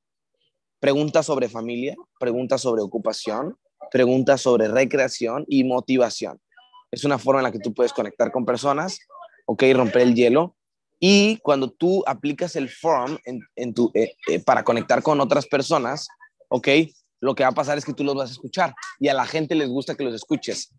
Pregunta 0.85 1.23
sobre 1.23 1.49
familia, 1.49 1.95
pregunta 2.19 2.59
sobre 2.59 2.83
ocupación, 2.83 3.57
pregunta 3.89 4.37
sobre 4.37 4.67
recreación 4.67 5.43
y 5.47 5.63
motivación. 5.63 6.39
Es 6.91 7.03
una 7.03 7.17
forma 7.17 7.39
en 7.39 7.45
la 7.45 7.51
que 7.51 7.57
tú 7.57 7.73
puedes 7.73 7.91
conectar 7.91 8.31
con 8.31 8.45
personas, 8.45 8.99
¿ok? 9.47 9.63
Romper 9.73 10.03
el 10.03 10.13
hielo. 10.13 10.55
Y 10.99 11.37
cuando 11.37 11.71
tú 11.71 12.03
aplicas 12.05 12.55
el 12.55 12.69
form 12.69 13.17
en, 13.25 13.73
tu, 13.73 13.89
eh, 13.95 14.13
eh, 14.27 14.37
para 14.37 14.63
conectar 14.63 15.01
con 15.01 15.19
otras 15.21 15.47
personas, 15.47 16.07
¿ok? 16.49 16.67
Lo 17.19 17.33
que 17.33 17.41
va 17.41 17.49
a 17.49 17.53
pasar 17.53 17.79
es 17.79 17.83
que 17.83 17.93
tú 17.95 18.03
los 18.03 18.13
vas 18.13 18.29
a 18.29 18.33
escuchar 18.33 18.75
y 18.99 19.07
a 19.07 19.15
la 19.15 19.25
gente 19.25 19.55
les 19.55 19.69
gusta 19.69 19.95
que 19.95 20.03
los 20.03 20.13
escuches. 20.13 20.71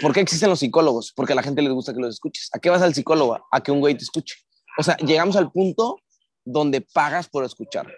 ¿Por 0.00 0.14
qué 0.14 0.20
existen 0.20 0.48
los 0.48 0.60
psicólogos? 0.60 1.12
Porque 1.14 1.34
a 1.34 1.36
la 1.36 1.42
gente 1.42 1.60
les 1.60 1.74
gusta 1.74 1.92
que 1.92 2.00
los 2.00 2.14
escuches. 2.14 2.48
¿A 2.54 2.58
qué 2.58 2.70
vas 2.70 2.80
al 2.80 2.94
psicólogo? 2.94 3.46
A 3.52 3.62
que 3.62 3.72
un 3.72 3.80
güey 3.80 3.94
te 3.94 4.04
escuche. 4.04 4.36
O 4.78 4.82
sea, 4.82 4.96
llegamos 4.96 5.36
al 5.36 5.52
punto 5.52 5.98
donde 6.46 6.80
pagas 6.80 7.28
por 7.28 7.44
escuchar. 7.44 7.92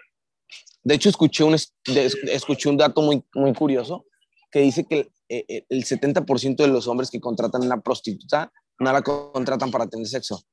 De 0.87 0.95
hecho, 0.95 1.09
escuché 1.09 1.43
un, 1.43 1.55
escuché 1.55 2.69
un 2.69 2.77
dato 2.77 3.01
muy, 3.01 3.23
muy 3.33 3.53
curioso 3.53 4.05
que 4.51 4.59
dice 4.59 4.85
que 4.85 4.99
el, 4.99 5.11
eh, 5.29 5.65
el 5.69 5.83
70% 5.83 6.55
de 6.55 6.67
los 6.67 6.87
hombres 6.87 7.11
que 7.11 7.19
contratan 7.19 7.61
a 7.63 7.65
una 7.65 7.81
prostituta 7.81 8.51
no 8.79 8.91
la 8.91 9.01
contratan 9.01 9.71
para 9.71 9.87
tener 9.87 10.07
sexo, 10.07 10.43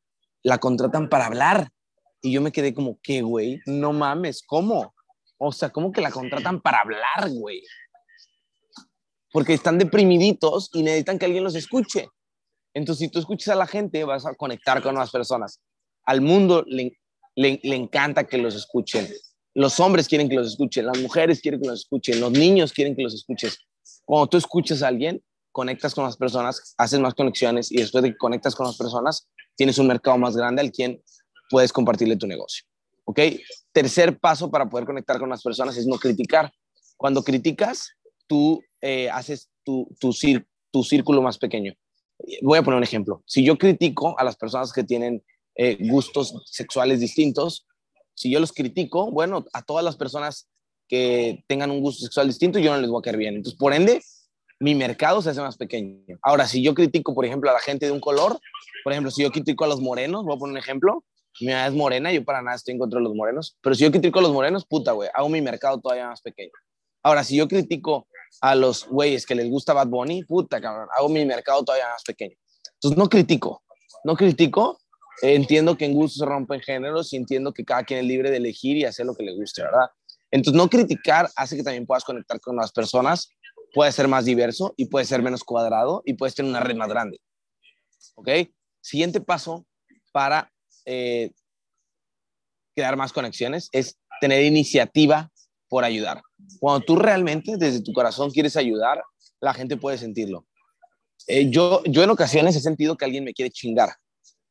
la 0.42 0.59
contratan 0.59 1.09
para 1.09 1.27
hablar. 1.27 1.70
Y 2.23 2.33
yo 2.33 2.40
me 2.40 2.53
quedé 2.53 2.73
como, 2.75 2.99
¿qué, 3.03 3.23
güey? 3.23 3.61
No 3.66 3.92
mames, 3.92 4.42
¿cómo? 4.47 4.94
O 5.38 5.53
sea, 5.53 5.70
¿cómo 5.70 5.92
que 5.92 6.01
la 6.01 6.11
contratan 6.11 6.61
para 6.61 6.81
hablar, 6.81 7.31
güey? 7.31 7.62
porque 9.35 9.53
están 9.53 9.79
deprimiditos 9.79 10.70
y 10.73 10.85
necesitan 10.85 11.18
que 11.18 11.25
alguien 11.25 11.42
los 11.42 11.57
escuche. 11.57 12.09
Entonces, 12.73 13.01
si 13.05 13.11
tú 13.11 13.18
escuchas 13.18 13.49
a 13.49 13.57
la 13.57 13.66
gente, 13.66 14.05
vas 14.05 14.25
a 14.27 14.35
conectar 14.37 14.81
con 14.81 14.94
más 14.94 15.11
personas. 15.11 15.61
Al 16.05 16.20
mundo 16.20 16.62
le, 16.68 16.97
le, 17.35 17.75
encanta 17.75 18.29
que 18.29 18.38
los 18.38 18.55
escuchen. 18.55 19.09
Los 19.55 19.79
hombres 19.81 20.09
quieren 20.09 20.29
que 20.29 20.35
los 20.35 20.49
escuchen, 20.49 20.87
las 20.87 21.01
mujeres 21.01 21.40
quieren 21.40 21.61
que 21.61 21.69
los 21.69 21.81
escuchen, 21.81 22.21
los 22.21 22.33
niños 22.33 22.73
quieren 22.73 22.97
que 22.97 23.03
los 23.03 23.14
escuches. 23.14 23.59
Cuando 24.05 24.27
tú 24.27 24.37
escuchas 24.37 24.83
a 24.83 24.88
alguien, 24.88 25.23
conectas 25.53 25.95
con 25.95 26.05
las 26.05 26.17
personas, 26.17 26.75
haces 26.77 26.99
más 26.99 27.14
conexiones 27.14 27.71
y 27.71 27.77
después 27.77 28.03
de 28.03 28.11
que 28.11 28.17
conectas 28.17 28.57
con 28.57 28.67
las 28.67 28.77
personas, 28.77 29.29
tienes 29.55 29.79
un 29.79 29.87
mercado 29.87 30.19
más 30.19 30.37
grande 30.37 30.61
al 30.61 30.73
quien 30.73 31.01
puedes 31.49 31.73
compartirle 31.73 32.17
tu 32.17 32.27
negocio. 32.27 32.64
¿Ok? 33.05 33.21
Tercer 33.73 34.19
paso 34.19 34.51
para 34.51 34.69
poder 34.69 34.87
conectar 34.87 35.19
con 35.21 35.29
las 35.29 35.43
personas 35.43 35.77
es 35.77 35.87
no 35.87 35.99
criticar. 35.99 36.53
Cuando 36.97 37.23
criticas, 37.23 37.90
tú 38.27 38.61
eh, 38.81 39.09
haces 39.11 39.51
tu, 39.62 39.87
tu, 40.01 40.12
tu, 40.73 40.83
círculo 40.83 41.23
más 41.23 41.38
pequeño. 41.38 41.75
Voy 42.43 42.59
a 42.59 42.62
poner 42.62 42.79
un 42.79 42.85
ejemplo. 42.85 43.23
Si 43.27 43.45
yo 43.45 43.57
critico 43.57 44.19
a 44.19 44.25
las 44.25 44.37
personas 44.37 44.73
que 44.73 44.83
tienen 44.83 45.23
eh, 45.55 45.77
gustos 45.88 46.35
sexuales 46.47 47.01
distintos, 47.01 47.67
si 48.14 48.31
yo 48.31 48.40
los 48.40 48.53
critico, 48.53 49.11
bueno, 49.11 49.44
a 49.53 49.62
todas 49.62 49.85
las 49.85 49.96
personas 49.96 50.48
que 50.88 51.44
tengan 51.48 51.70
un 51.70 51.81
gusto 51.81 52.05
sexual 52.05 52.27
distinto, 52.29 52.59
yo 52.59 52.72
no 52.72 52.81
les 52.81 52.90
voy 52.90 53.00
a 53.00 53.03
caer 53.03 53.16
bien. 53.16 53.37
Entonces, 53.37 53.59
por 53.59 53.72
ende, 53.72 54.03
mi 54.61 54.74
mercado 54.74 55.22
se 55.22 55.31
hace 55.31 55.40
más 55.40 55.57
pequeño. 55.57 56.18
Ahora, 56.22 56.46
si 56.46 56.62
yo 56.62 56.74
critico, 56.74 57.14
por 57.14 57.24
ejemplo, 57.24 57.50
a 57.50 57.55
la 57.55 57.61
gente 57.61 57.87
de 57.87 57.92
un 57.92 58.00
color, 58.00 58.38
por 58.83 58.92
ejemplo, 58.92 59.11
si 59.11 59.22
yo 59.22 59.31
critico 59.31 59.64
a 59.64 59.68
los 59.68 59.81
morenos, 59.81 60.24
voy 60.24 60.37
a 60.37 60.38
poner 60.38 60.53
un 60.53 60.59
ejemplo, 60.59 61.05
mi 61.40 61.50
edad 61.50 61.66
es 61.66 61.74
morena, 61.74 62.12
yo 62.12 62.24
para 62.24 62.42
nada 62.42 62.57
estoy 62.57 62.72
en 62.72 62.79
contra 62.79 62.98
de 62.98 63.05
los 63.05 63.14
morenos, 63.14 63.57
pero 63.61 63.74
si 63.74 63.83
yo 63.83 63.90
critico 63.90 64.20
a 64.20 64.22
los 64.22 64.33
morenos, 64.33 64.64
puta, 64.66 64.92
güey, 64.92 65.11
hago 65.12 65.29
mi 65.29 65.40
mercado 65.40 65.81
todavía 65.81 66.09
más 66.09 66.20
pequeño. 66.20 66.53
Ahora, 67.03 67.24
si 67.24 67.37
yo 67.37 67.48
critico 67.48 68.07
a 68.40 68.55
los 68.55 68.87
güeyes 68.88 69.27
que 69.27 69.35
les 69.35 69.48
gusta 69.48 69.72
Bad 69.72 69.88
Bunny, 69.88 70.24
puta 70.24 70.61
cabrón, 70.61 70.88
hago 70.96 71.09
mi 71.09 71.24
mercado 71.24 71.64
todavía 71.64 71.88
más 71.88 72.03
pequeño. 72.03 72.37
Entonces 72.74 72.96
no 72.96 73.09
critico, 73.09 73.62
no 74.05 74.16
critico, 74.16 74.79
entiendo 75.22 75.77
que 75.77 75.85
en 75.85 75.94
gusto 75.94 76.18
se 76.18 76.27
rompen 76.27 76.61
géneros 76.61 77.12
y 77.12 77.16
entiendo 77.16 77.53
que 77.53 77.64
cada 77.64 77.85
quien 77.85 78.00
es 78.00 78.07
libre 78.07 78.31
de 78.31 78.38
elegir 78.38 78.77
y 78.77 78.85
hacer 78.85 79.07
lo 79.07 79.14
que 79.14 79.24
le 79.24 79.35
guste, 79.35 79.62
¿verdad? 79.62 79.88
Entonces 80.31 80.57
no 80.57 80.68
criticar 80.68 81.31
hace 81.37 81.57
que 81.57 81.62
también 81.62 81.87
puedas 81.87 82.05
conectar 82.05 82.40
con 82.40 82.57
las 82.57 82.72
personas, 82.72 83.29
puede 83.72 83.92
ser 83.92 84.09
más 84.09 84.24
diverso 84.24 84.74
y 84.77 84.87
puede 84.87 85.05
ser 85.05 85.22
menos 85.22 85.44
cuadrado 85.44 86.03
y 86.05 86.14
puedes 86.14 86.35
tener 86.35 86.50
una 86.50 86.61
red 86.61 86.77
más 86.77 86.88
grande. 86.88 87.20
¿Ok? 88.16 88.29
Siguiente 88.81 89.20
paso 89.20 89.66
para 90.12 90.53
eh, 90.85 91.33
crear 92.74 92.96
más 92.96 93.12
conexiones 93.12 93.68
es 93.72 93.96
tener 94.20 94.44
iniciativa 94.44 95.31
por 95.68 95.85
ayudar. 95.85 96.22
Cuando 96.61 96.85
tú 96.85 96.96
realmente 96.96 97.57
desde 97.57 97.83
tu 97.83 97.92
corazón 97.92 98.31
quieres 98.31 98.57
ayudar, 98.57 99.03
la 99.40 99.55
gente 99.55 99.77
puede 99.77 99.98
sentirlo. 99.98 100.46
Eh, 101.27 101.48
yo, 101.50 101.83
yo 101.85 102.03
en 102.03 102.11
ocasiones 102.11 102.57
he 102.57 102.61
sentido 102.61 102.96
que 102.96 103.05
alguien 103.05 103.24
me 103.24 103.33
quiere 103.33 103.50
chingar. 103.50 103.90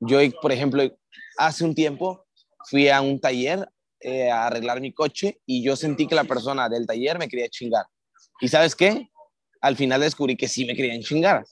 Yo, 0.07 0.19
por 0.41 0.51
ejemplo, 0.51 0.83
hace 1.37 1.63
un 1.63 1.75
tiempo 1.75 2.25
fui 2.69 2.89
a 2.89 3.01
un 3.01 3.19
taller 3.19 3.67
eh, 3.99 4.29
a 4.29 4.47
arreglar 4.47 4.81
mi 4.81 4.91
coche 4.91 5.39
y 5.45 5.63
yo 5.63 5.75
sentí 5.75 6.07
que 6.07 6.15
la 6.15 6.23
persona 6.25 6.67
del 6.69 6.85
taller 6.85 7.17
me 7.19 7.27
quería 7.27 7.47
chingar. 7.49 7.85
¿Y 8.41 8.47
sabes 8.47 8.75
qué? 8.75 9.09
Al 9.61 9.75
final 9.75 10.01
descubrí 10.01 10.35
que 10.35 10.47
sí 10.47 10.65
me 10.65 10.75
querían 10.75 11.01
chingar. 11.01 11.45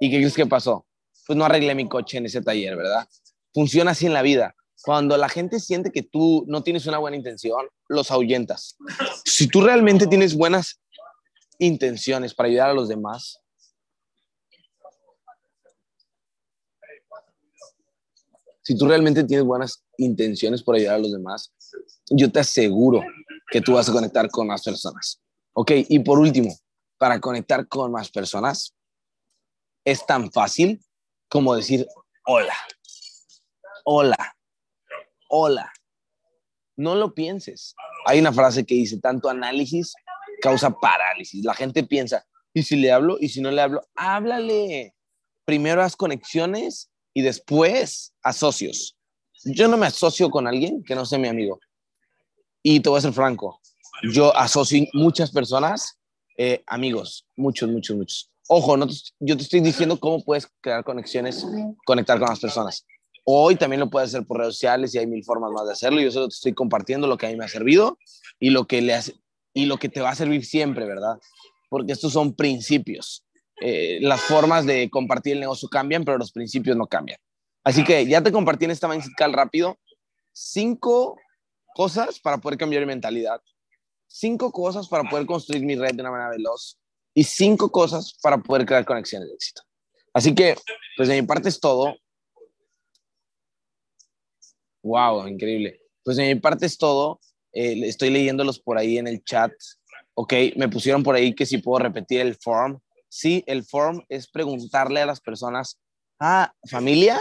¿Y 0.00 0.10
qué 0.10 0.16
crees 0.16 0.34
que 0.34 0.46
pasó? 0.46 0.86
Pues 1.26 1.36
no 1.36 1.44
arreglé 1.44 1.74
mi 1.74 1.88
coche 1.88 2.18
en 2.18 2.26
ese 2.26 2.40
taller, 2.40 2.76
¿verdad? 2.76 3.06
Funciona 3.52 3.90
así 3.90 4.06
en 4.06 4.14
la 4.14 4.22
vida. 4.22 4.54
Cuando 4.82 5.16
la 5.16 5.28
gente 5.28 5.60
siente 5.60 5.92
que 5.92 6.02
tú 6.02 6.44
no 6.46 6.62
tienes 6.62 6.86
una 6.86 6.98
buena 6.98 7.16
intención, 7.16 7.66
los 7.88 8.10
ahuyentas. 8.10 8.76
Si 9.24 9.48
tú 9.48 9.62
realmente 9.62 10.06
tienes 10.06 10.34
buenas 10.36 10.80
intenciones 11.58 12.34
para 12.34 12.48
ayudar 12.48 12.70
a 12.70 12.74
los 12.74 12.88
demás, 12.88 13.40
si 18.64 18.76
tú 18.76 18.86
realmente 18.88 19.22
tienes 19.24 19.46
buenas 19.46 19.84
intenciones 19.98 20.62
por 20.62 20.74
ayudar 20.74 20.96
a 20.96 20.98
los 20.98 21.12
demás, 21.12 21.52
yo 22.10 22.30
te 22.30 22.40
aseguro 22.40 23.02
que 23.50 23.60
tú 23.60 23.74
vas 23.74 23.88
a 23.88 23.92
conectar 23.92 24.28
con 24.30 24.48
más 24.48 24.62
personas. 24.62 25.20
Ok, 25.52 25.70
y 25.88 26.00
por 26.00 26.18
último, 26.18 26.52
para 26.98 27.20
conectar 27.20 27.68
con 27.68 27.92
más 27.92 28.10
personas, 28.10 28.74
es 29.84 30.04
tan 30.04 30.32
fácil 30.32 30.80
como 31.28 31.54
decir 31.54 31.86
hola. 32.24 32.54
Hola 33.84 34.34
hola. 35.36 35.72
No 36.76 36.94
lo 36.94 37.12
pienses. 37.12 37.74
Hay 38.06 38.20
una 38.20 38.32
frase 38.32 38.64
que 38.64 38.74
dice, 38.74 39.00
tanto 39.00 39.28
análisis 39.28 39.94
causa 40.40 40.70
parálisis. 40.70 41.44
La 41.44 41.54
gente 41.54 41.84
piensa, 41.84 42.24
¿y 42.52 42.62
si 42.62 42.76
le 42.76 42.92
hablo? 42.92 43.16
¿Y 43.18 43.28
si 43.28 43.40
no 43.40 43.50
le 43.50 43.60
hablo? 43.60 43.82
Háblale. 43.96 44.94
Primero 45.44 45.82
haz 45.82 45.96
conexiones 45.96 46.90
y 47.14 47.22
después 47.22 48.12
asocios. 48.22 48.96
Yo 49.44 49.68
no 49.68 49.76
me 49.76 49.86
asocio 49.86 50.30
con 50.30 50.46
alguien 50.46 50.82
que 50.84 50.94
no 50.94 51.06
sea 51.06 51.18
mi 51.18 51.28
amigo. 51.28 51.60
Y 52.62 52.80
te 52.80 52.88
voy 52.88 52.98
a 52.98 53.02
ser 53.02 53.12
franco, 53.12 53.60
yo 54.02 54.36
asocio 54.36 54.86
muchas 54.92 55.30
personas, 55.30 55.98
eh, 56.36 56.62
amigos, 56.66 57.26
muchos, 57.36 57.68
muchos, 57.70 57.96
muchos. 57.96 58.30
Ojo, 58.48 58.76
no 58.76 58.86
yo 59.20 59.36
te 59.36 59.42
estoy 59.42 59.60
diciendo 59.60 59.98
cómo 59.98 60.22
puedes 60.22 60.48
crear 60.60 60.84
conexiones, 60.84 61.46
conectar 61.86 62.18
con 62.18 62.28
las 62.28 62.40
personas. 62.40 62.84
Hoy 63.24 63.56
también 63.56 63.80
lo 63.80 63.88
puedes 63.88 64.10
hacer 64.10 64.26
por 64.26 64.38
redes 64.38 64.54
sociales 64.54 64.94
y 64.94 64.98
hay 64.98 65.06
mil 65.06 65.24
formas 65.24 65.50
más 65.52 65.66
de 65.66 65.72
hacerlo. 65.72 66.00
Yo 66.00 66.10
solo 66.10 66.28
te 66.28 66.34
estoy 66.34 66.52
compartiendo 66.52 67.06
lo 67.06 67.16
que 67.16 67.26
a 67.26 67.30
mí 67.30 67.36
me 67.36 67.44
ha 67.44 67.48
servido 67.48 67.98
y 68.38 68.50
lo 68.50 68.66
que, 68.66 68.82
le 68.82 68.94
hace, 68.94 69.14
y 69.54 69.64
lo 69.64 69.78
que 69.78 69.88
te 69.88 70.02
va 70.02 70.10
a 70.10 70.14
servir 70.14 70.44
siempre, 70.44 70.84
¿verdad? 70.84 71.18
Porque 71.70 71.92
estos 71.92 72.12
son 72.12 72.34
principios. 72.34 73.23
Eh, 73.60 73.98
las 74.02 74.20
formas 74.22 74.66
de 74.66 74.90
compartir 74.90 75.34
el 75.34 75.40
negocio 75.40 75.68
cambian, 75.68 76.04
pero 76.04 76.18
los 76.18 76.32
principios 76.32 76.76
no 76.76 76.86
cambian. 76.86 77.18
Así 77.62 77.84
que 77.84 78.06
ya 78.06 78.22
te 78.22 78.32
compartí 78.32 78.64
en 78.66 78.72
esta 78.72 78.88
mindset 78.88 79.12
rápido 79.32 79.78
cinco 80.34 81.16
cosas 81.74 82.20
para 82.20 82.38
poder 82.38 82.58
cambiar 82.58 82.82
mi 82.82 82.86
mentalidad, 82.86 83.40
cinco 84.06 84.52
cosas 84.52 84.88
para 84.88 85.08
poder 85.08 85.24
construir 85.24 85.64
mi 85.64 85.76
red 85.76 85.94
de 85.94 86.02
una 86.02 86.10
manera 86.10 86.30
veloz 86.30 86.78
y 87.14 87.24
cinco 87.24 87.70
cosas 87.70 88.18
para 88.20 88.38
poder 88.38 88.66
crear 88.66 88.84
conexiones 88.84 89.28
de 89.28 89.34
éxito. 89.34 89.62
Así 90.12 90.34
que, 90.34 90.56
pues 90.96 91.08
de 91.08 91.20
mi 91.20 91.26
parte 91.26 91.48
es 91.48 91.58
todo. 91.58 91.96
Wow, 94.82 95.26
increíble. 95.26 95.80
Pues 96.04 96.16
de 96.16 96.34
mi 96.34 96.40
parte 96.40 96.66
es 96.66 96.76
todo. 96.76 97.20
Eh, 97.52 97.80
estoy 97.84 98.10
leyéndolos 98.10 98.60
por 98.60 98.76
ahí 98.76 98.98
en 98.98 99.08
el 99.08 99.24
chat. 99.24 99.52
Ok, 100.14 100.32
me 100.56 100.68
pusieron 100.68 101.02
por 101.02 101.14
ahí 101.14 101.34
que 101.34 101.46
si 101.46 101.58
puedo 101.58 101.82
repetir 101.82 102.20
el 102.20 102.36
form. 102.36 102.78
Sí, 103.16 103.44
el 103.46 103.62
form 103.62 104.02
es 104.08 104.26
preguntarle 104.26 105.00
a 105.00 105.06
las 105.06 105.20
personas, 105.20 105.78
ah, 106.18 106.52
familia, 106.68 107.20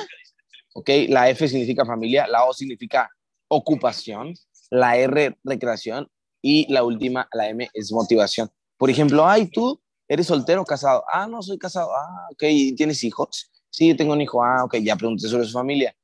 ok, 0.73 0.89
la 1.09 1.29
F 1.29 1.47
significa 1.47 1.85
familia, 1.85 2.25
la 2.25 2.45
O 2.45 2.53
significa 2.53 3.07
ocupación, 3.47 4.33
la 4.71 4.97
R 4.97 5.37
recreación 5.43 6.09
y 6.41 6.65
la 6.73 6.83
última, 6.83 7.29
la 7.31 7.47
M 7.47 7.69
es 7.75 7.91
motivación. 7.91 8.49
Por 8.75 8.89
ejemplo, 8.89 9.27
ay, 9.27 9.51
tú 9.51 9.79
eres 10.07 10.25
soltero 10.25 10.63
o 10.63 10.65
casado. 10.65 11.03
Ah, 11.13 11.27
no, 11.27 11.43
soy 11.43 11.59
casado. 11.59 11.91
Ah, 11.95 12.27
ok, 12.31 12.41
¿tienes 12.75 13.03
hijos? 13.03 13.51
Sí, 13.69 13.93
tengo 13.93 14.13
un 14.13 14.21
hijo. 14.21 14.43
Ah, 14.43 14.63
ok, 14.63 14.77
ya 14.77 14.95
pregunté 14.95 15.27
sobre 15.27 15.45
su 15.45 15.53
familia. 15.53 15.95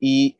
Y 0.00 0.38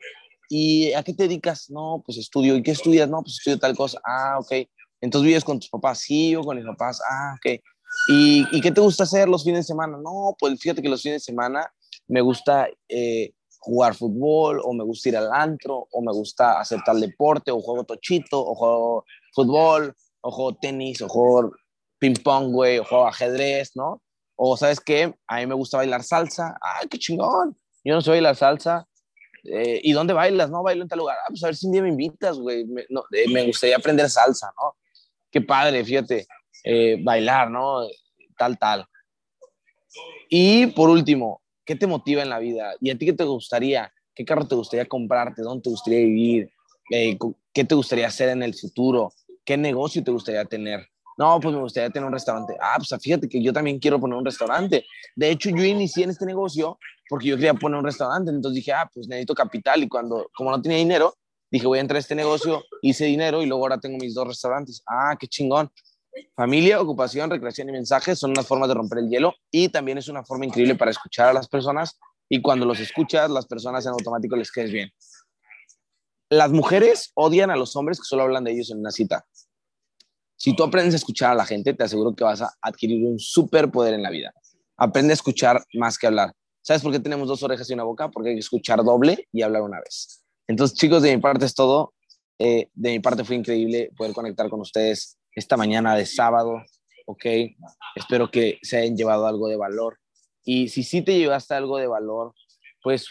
¿y 0.49 0.93
a 0.93 1.03
qué 1.03 1.13
te 1.13 1.23
dedicas? 1.23 1.69
No, 1.69 2.01
pues 2.03 2.17
estudio. 2.17 2.55
¿Y 2.55 2.63
qué 2.63 2.71
estudias? 2.71 3.07
No, 3.07 3.21
pues 3.21 3.35
estudio 3.37 3.59
tal 3.59 3.75
cosa. 3.75 4.01
Ah, 4.03 4.39
ok. 4.39 4.67
Entonces 4.99 5.27
vives 5.27 5.43
con 5.43 5.59
tus 5.59 5.69
papás. 5.69 5.99
Sí, 5.99 6.35
o 6.35 6.41
con 6.41 6.57
mis 6.57 6.65
papás. 6.65 6.99
Ah, 7.07 7.35
ok. 7.37 7.61
¿Y, 8.07 8.45
¿Y, 8.55 8.61
qué 8.61 8.71
te 8.71 8.81
gusta 8.81 9.03
hacer 9.03 9.27
los 9.27 9.43
fines 9.43 9.61
de 9.61 9.63
semana? 9.63 9.97
No, 9.97 10.35
pues 10.37 10.59
fíjate 10.59 10.81
que 10.81 10.89
los 10.89 11.01
fines 11.01 11.21
de 11.21 11.25
semana 11.25 11.71
me 12.07 12.21
gusta 12.21 12.67
eh, 12.87 13.33
jugar 13.59 13.95
fútbol, 13.95 14.61
o 14.63 14.73
me 14.73 14.83
gusta 14.83 15.09
ir 15.09 15.17
al 15.17 15.31
antro, 15.33 15.87
o 15.91 16.01
me 16.01 16.11
gusta 16.11 16.59
hacer 16.59 16.79
tal 16.85 16.99
deporte, 16.99 17.51
o 17.51 17.59
juego 17.59 17.83
tochito, 17.83 18.39
o 18.39 18.53
juego 18.53 19.05
fútbol, 19.33 19.95
o 20.21 20.31
juego 20.31 20.55
tenis, 20.55 21.01
o 21.01 21.09
juego 21.09 21.51
ping 21.97 22.15
pong, 22.23 22.51
güey, 22.51 22.77
o 22.79 22.85
juego 22.85 23.07
ajedrez, 23.07 23.71
¿no? 23.75 24.01
O 24.35 24.55
sabes 24.55 24.79
qué, 24.79 25.15
a 25.27 25.37
mí 25.37 25.47
me 25.47 25.55
gusta 25.55 25.77
bailar 25.77 26.03
salsa. 26.03 26.57
¡Ay, 26.61 26.87
qué 26.87 26.99
chingón! 26.99 27.57
Yo 27.83 27.95
no 27.95 28.01
sé 28.01 28.11
bailar 28.11 28.35
salsa, 28.35 28.87
eh, 29.45 29.79
¿y 29.83 29.93
dónde 29.93 30.13
bailas? 30.13 30.49
No, 30.49 30.63
bailo 30.63 30.83
en 30.83 30.89
tal 30.89 30.99
lugar. 30.99 31.17
Ah, 31.23 31.27
pues 31.29 31.43
a 31.43 31.47
ver 31.47 31.55
si 31.55 31.67
un 31.67 31.73
día 31.73 31.81
me 31.81 31.89
invitas, 31.89 32.37
güey. 32.37 32.65
Me, 32.65 32.85
no, 32.89 33.03
eh, 33.11 33.29
me 33.29 33.45
gustaría 33.45 33.77
aprender 33.77 34.09
salsa, 34.09 34.51
¿no? 34.59 34.75
Qué 35.31 35.41
padre, 35.41 35.83
fíjate, 35.83 36.25
eh, 36.65 36.97
bailar, 37.01 37.49
¿no? 37.51 37.87
Tal, 38.37 38.57
tal. 38.57 38.85
Y 40.29 40.67
por 40.67 40.89
último, 40.89 41.41
¿qué 41.63 41.75
te 41.75 41.87
motiva 41.87 42.21
en 42.21 42.29
la 42.29 42.39
vida? 42.39 42.73
¿Y 42.81 42.89
a 42.89 42.97
ti 42.97 43.05
qué 43.05 43.13
te 43.13 43.23
gustaría? 43.23 43.91
¿Qué 44.13 44.25
carro 44.25 44.47
te 44.47 44.55
gustaría 44.55 44.85
comprarte? 44.85 45.41
¿Dónde 45.41 45.63
te 45.63 45.69
gustaría 45.69 45.99
vivir? 45.99 46.51
¿Qué 46.89 47.63
te 47.63 47.75
gustaría 47.75 48.07
hacer 48.07 48.29
en 48.29 48.43
el 48.43 48.53
futuro? 48.53 49.13
¿Qué 49.43 49.57
negocio 49.57 50.03
te 50.03 50.11
gustaría 50.11 50.43
tener? 50.45 50.87
No, 51.17 51.39
pues 51.39 51.55
me 51.55 51.61
gustaría 51.61 51.89
tener 51.89 52.07
un 52.07 52.13
restaurante. 52.13 52.55
Ah, 52.59 52.75
pues 52.77 53.01
fíjate 53.01 53.29
que 53.29 53.41
yo 53.41 53.53
también 53.53 53.79
quiero 53.79 53.99
poner 53.99 54.17
un 54.17 54.25
restaurante. 54.25 54.85
De 55.15 55.29
hecho, 55.29 55.49
yo 55.49 55.63
inicié 55.63 56.03
en 56.03 56.09
este 56.09 56.25
negocio 56.25 56.77
porque 57.07 57.27
yo 57.27 57.35
quería 57.35 57.53
poner 57.53 57.79
un 57.79 57.85
restaurante. 57.85 58.31
Entonces 58.31 58.55
dije, 58.55 58.73
ah, 58.73 58.89
pues 58.93 59.07
necesito 59.07 59.33
capital. 59.33 59.83
Y 59.83 59.87
cuando, 59.87 60.29
como 60.35 60.51
no 60.51 60.61
tenía 60.61 60.77
dinero, 60.77 61.13
dije, 61.49 61.67
voy 61.67 61.77
a 61.77 61.81
entrar 61.81 61.97
a 61.97 61.99
este 61.99 62.15
negocio, 62.15 62.63
hice 62.81 63.05
dinero 63.05 63.41
y 63.41 63.45
luego 63.45 63.63
ahora 63.63 63.79
tengo 63.79 63.97
mis 63.97 64.13
dos 64.13 64.27
restaurantes. 64.27 64.83
Ah, 64.87 65.15
qué 65.17 65.27
chingón. 65.27 65.69
Familia, 66.35 66.79
ocupación, 66.79 67.29
recreación 67.29 67.69
y 67.69 67.71
mensajes 67.73 68.19
son 68.19 68.31
unas 68.31 68.47
formas 68.47 68.69
de 68.69 68.75
romper 68.75 68.99
el 68.99 69.09
hielo 69.09 69.33
y 69.51 69.69
también 69.69 69.97
es 69.97 70.07
una 70.07 70.23
forma 70.23 70.45
increíble 70.45 70.75
para 70.75 70.91
escuchar 70.91 71.29
a 71.29 71.33
las 71.33 71.47
personas 71.47 71.99
y 72.29 72.41
cuando 72.41 72.65
los 72.65 72.79
escuchas, 72.79 73.29
las 73.29 73.45
personas 73.45 73.85
en 73.85 73.91
automático 73.91 74.35
les 74.35 74.51
quedes 74.51 74.71
bien. 74.71 74.91
Las 76.29 76.51
mujeres 76.51 77.11
odian 77.15 77.51
a 77.51 77.55
los 77.55 77.75
hombres 77.75 77.99
que 77.99 78.05
solo 78.05 78.23
hablan 78.23 78.43
de 78.43 78.53
ellos 78.53 78.71
en 78.71 78.79
una 78.79 78.91
cita. 78.91 79.25
Si 80.37 80.55
tú 80.55 80.63
aprendes 80.63 80.93
a 80.93 80.97
escuchar 80.97 81.31
a 81.31 81.35
la 81.35 81.45
gente, 81.45 81.73
te 81.73 81.83
aseguro 81.83 82.15
que 82.15 82.23
vas 82.23 82.41
a 82.41 82.51
adquirir 82.61 83.05
un 83.05 83.19
superpoder 83.19 83.93
en 83.93 84.03
la 84.03 84.09
vida. 84.09 84.33
Aprende 84.77 85.11
a 85.11 85.15
escuchar 85.15 85.63
más 85.73 85.97
que 85.97 86.07
hablar. 86.07 86.33
¿Sabes 86.61 86.81
por 86.81 86.91
qué 86.91 86.99
tenemos 86.99 87.27
dos 87.27 87.43
orejas 87.43 87.69
y 87.69 87.73
una 87.73 87.83
boca? 87.83 88.09
Porque 88.09 88.29
hay 88.29 88.35
que 88.35 88.39
escuchar 88.39 88.83
doble 88.83 89.27
y 89.31 89.43
hablar 89.43 89.61
una 89.61 89.79
vez. 89.79 90.23
Entonces, 90.47 90.77
chicos, 90.77 91.03
de 91.03 91.15
mi 91.15 91.21
parte 91.21 91.45
es 91.45 91.53
todo. 91.53 91.93
Eh, 92.39 92.69
de 92.73 92.89
mi 92.89 92.99
parte 92.99 93.23
fue 93.23 93.35
increíble 93.35 93.91
poder 93.95 94.13
conectar 94.13 94.49
con 94.49 94.59
ustedes 94.59 95.17
esta 95.35 95.57
mañana 95.57 95.95
de 95.95 96.05
sábado. 96.05 96.63
Ok, 97.05 97.25
espero 97.95 98.31
que 98.31 98.57
se 98.63 98.77
hayan 98.77 98.97
llevado 98.97 99.27
algo 99.27 99.47
de 99.47 99.57
valor. 99.57 99.99
Y 100.43 100.69
si 100.69 100.83
sí 100.83 101.01
te 101.01 101.17
llevaste 101.17 101.53
algo 101.53 101.77
de 101.77 101.87
valor, 101.87 102.33
pues 102.81 103.07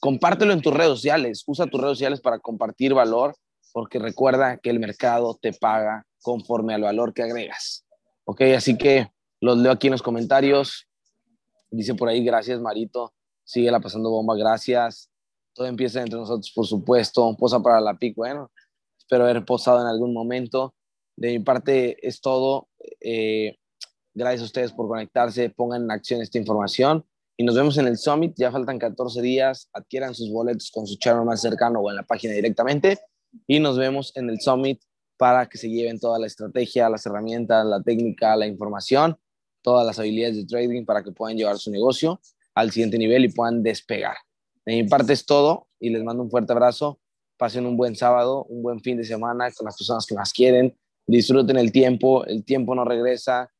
compártelo 0.00 0.52
en 0.52 0.62
tus 0.62 0.74
redes 0.74 0.90
sociales. 0.90 1.44
Usa 1.46 1.66
tus 1.66 1.80
redes 1.80 1.98
sociales 1.98 2.20
para 2.20 2.38
compartir 2.38 2.92
valor, 2.94 3.36
porque 3.72 3.98
recuerda 3.98 4.58
que 4.58 4.70
el 4.70 4.80
mercado 4.80 5.38
te 5.40 5.52
paga 5.52 6.06
conforme 6.22 6.74
al 6.74 6.82
valor 6.82 7.14
que 7.14 7.22
agregas. 7.22 7.86
Ok, 8.24 8.42
así 8.56 8.76
que 8.76 9.08
los 9.40 9.58
leo 9.58 9.72
aquí 9.72 9.86
en 9.86 9.92
los 9.92 10.02
comentarios. 10.02 10.86
Dice 11.70 11.94
por 11.94 12.08
ahí, 12.08 12.24
gracias 12.24 12.60
Marito, 12.60 13.12
sigue 13.44 13.70
la 13.70 13.80
pasando 13.80 14.10
bomba, 14.10 14.36
gracias. 14.36 15.10
Todo 15.54 15.66
empieza 15.66 16.00
entre 16.00 16.18
nosotros, 16.18 16.50
por 16.54 16.66
supuesto. 16.66 17.36
Posa 17.36 17.60
para 17.60 17.80
la 17.80 17.94
PIC, 17.94 18.16
bueno, 18.16 18.50
espero 18.98 19.24
haber 19.24 19.44
posado 19.44 19.80
en 19.80 19.86
algún 19.86 20.12
momento. 20.12 20.74
De 21.20 21.28
mi 21.32 21.40
parte 21.40 21.98
es 22.06 22.22
todo. 22.22 22.70
Eh, 22.98 23.58
gracias 24.14 24.40
a 24.40 24.44
ustedes 24.46 24.72
por 24.72 24.88
conectarse, 24.88 25.50
pongan 25.50 25.82
en 25.82 25.90
acción 25.90 26.22
esta 26.22 26.38
información 26.38 27.04
y 27.36 27.44
nos 27.44 27.54
vemos 27.54 27.76
en 27.76 27.86
el 27.86 27.98
Summit. 27.98 28.32
Ya 28.38 28.50
faltan 28.50 28.78
14 28.78 29.20
días, 29.20 29.68
adquieran 29.74 30.14
sus 30.14 30.32
boletos 30.32 30.70
con 30.70 30.86
su 30.86 30.96
channel 30.96 31.26
más 31.26 31.42
cercano 31.42 31.80
o 31.80 31.90
en 31.90 31.96
la 31.96 32.04
página 32.04 32.32
directamente 32.32 32.98
y 33.46 33.60
nos 33.60 33.76
vemos 33.76 34.16
en 34.16 34.30
el 34.30 34.40
Summit 34.40 34.80
para 35.18 35.46
que 35.46 35.58
se 35.58 35.68
lleven 35.68 36.00
toda 36.00 36.18
la 36.18 36.26
estrategia, 36.26 36.88
las 36.88 37.04
herramientas, 37.04 37.66
la 37.66 37.82
técnica, 37.82 38.34
la 38.34 38.46
información, 38.46 39.18
todas 39.60 39.86
las 39.86 39.98
habilidades 39.98 40.36
de 40.36 40.46
trading 40.46 40.86
para 40.86 41.02
que 41.04 41.12
puedan 41.12 41.36
llevar 41.36 41.58
su 41.58 41.70
negocio 41.70 42.18
al 42.54 42.70
siguiente 42.70 42.96
nivel 42.96 43.26
y 43.26 43.28
puedan 43.28 43.62
despegar. 43.62 44.16
De 44.64 44.72
mi 44.72 44.88
parte 44.88 45.12
es 45.12 45.26
todo 45.26 45.68
y 45.78 45.90
les 45.90 46.02
mando 46.02 46.22
un 46.22 46.30
fuerte 46.30 46.54
abrazo. 46.54 46.98
Pasen 47.36 47.66
un 47.66 47.76
buen 47.76 47.94
sábado, 47.94 48.44
un 48.44 48.62
buen 48.62 48.80
fin 48.80 48.96
de 48.96 49.04
semana 49.04 49.50
con 49.52 49.66
las 49.66 49.76
personas 49.76 50.06
que 50.06 50.14
más 50.14 50.32
quieren. 50.32 50.74
Disfruten 51.06 51.56
el 51.56 51.72
tiempo, 51.72 52.24
el 52.24 52.44
tiempo 52.44 52.74
no 52.74 52.84
regresa. 52.84 53.50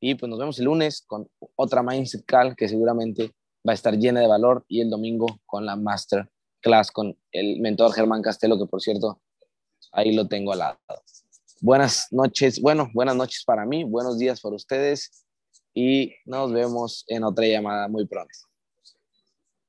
Y 0.00 0.14
pues 0.14 0.30
nos 0.30 0.38
vemos 0.38 0.58
el 0.58 0.66
lunes 0.66 1.02
con 1.06 1.28
otra 1.56 1.82
Mindset 1.82 2.24
Call 2.24 2.54
que 2.54 2.68
seguramente 2.68 3.32
va 3.66 3.72
a 3.72 3.74
estar 3.74 3.96
llena 3.96 4.20
de 4.20 4.28
valor 4.28 4.64
y 4.68 4.80
el 4.80 4.90
domingo 4.90 5.26
con 5.44 5.66
la 5.66 5.76
Master 5.76 6.30
Class 6.60 6.90
con 6.90 7.16
el 7.32 7.60
mentor 7.60 7.92
Germán 7.92 8.22
Castelo, 8.22 8.58
que 8.58 8.66
por 8.66 8.80
cierto 8.80 9.20
ahí 9.92 10.14
lo 10.14 10.28
tengo 10.28 10.52
al 10.52 10.60
lado. 10.60 10.78
Buenas 11.60 12.08
noches, 12.12 12.60
bueno, 12.60 12.88
buenas 12.94 13.16
noches 13.16 13.42
para 13.44 13.66
mí, 13.66 13.84
buenos 13.84 14.18
días 14.18 14.40
para 14.40 14.54
ustedes 14.54 15.24
y 15.74 16.12
nos 16.24 16.52
vemos 16.52 17.04
en 17.08 17.24
otra 17.24 17.46
llamada 17.46 17.88
muy 17.88 18.06
pronto. 18.06 18.47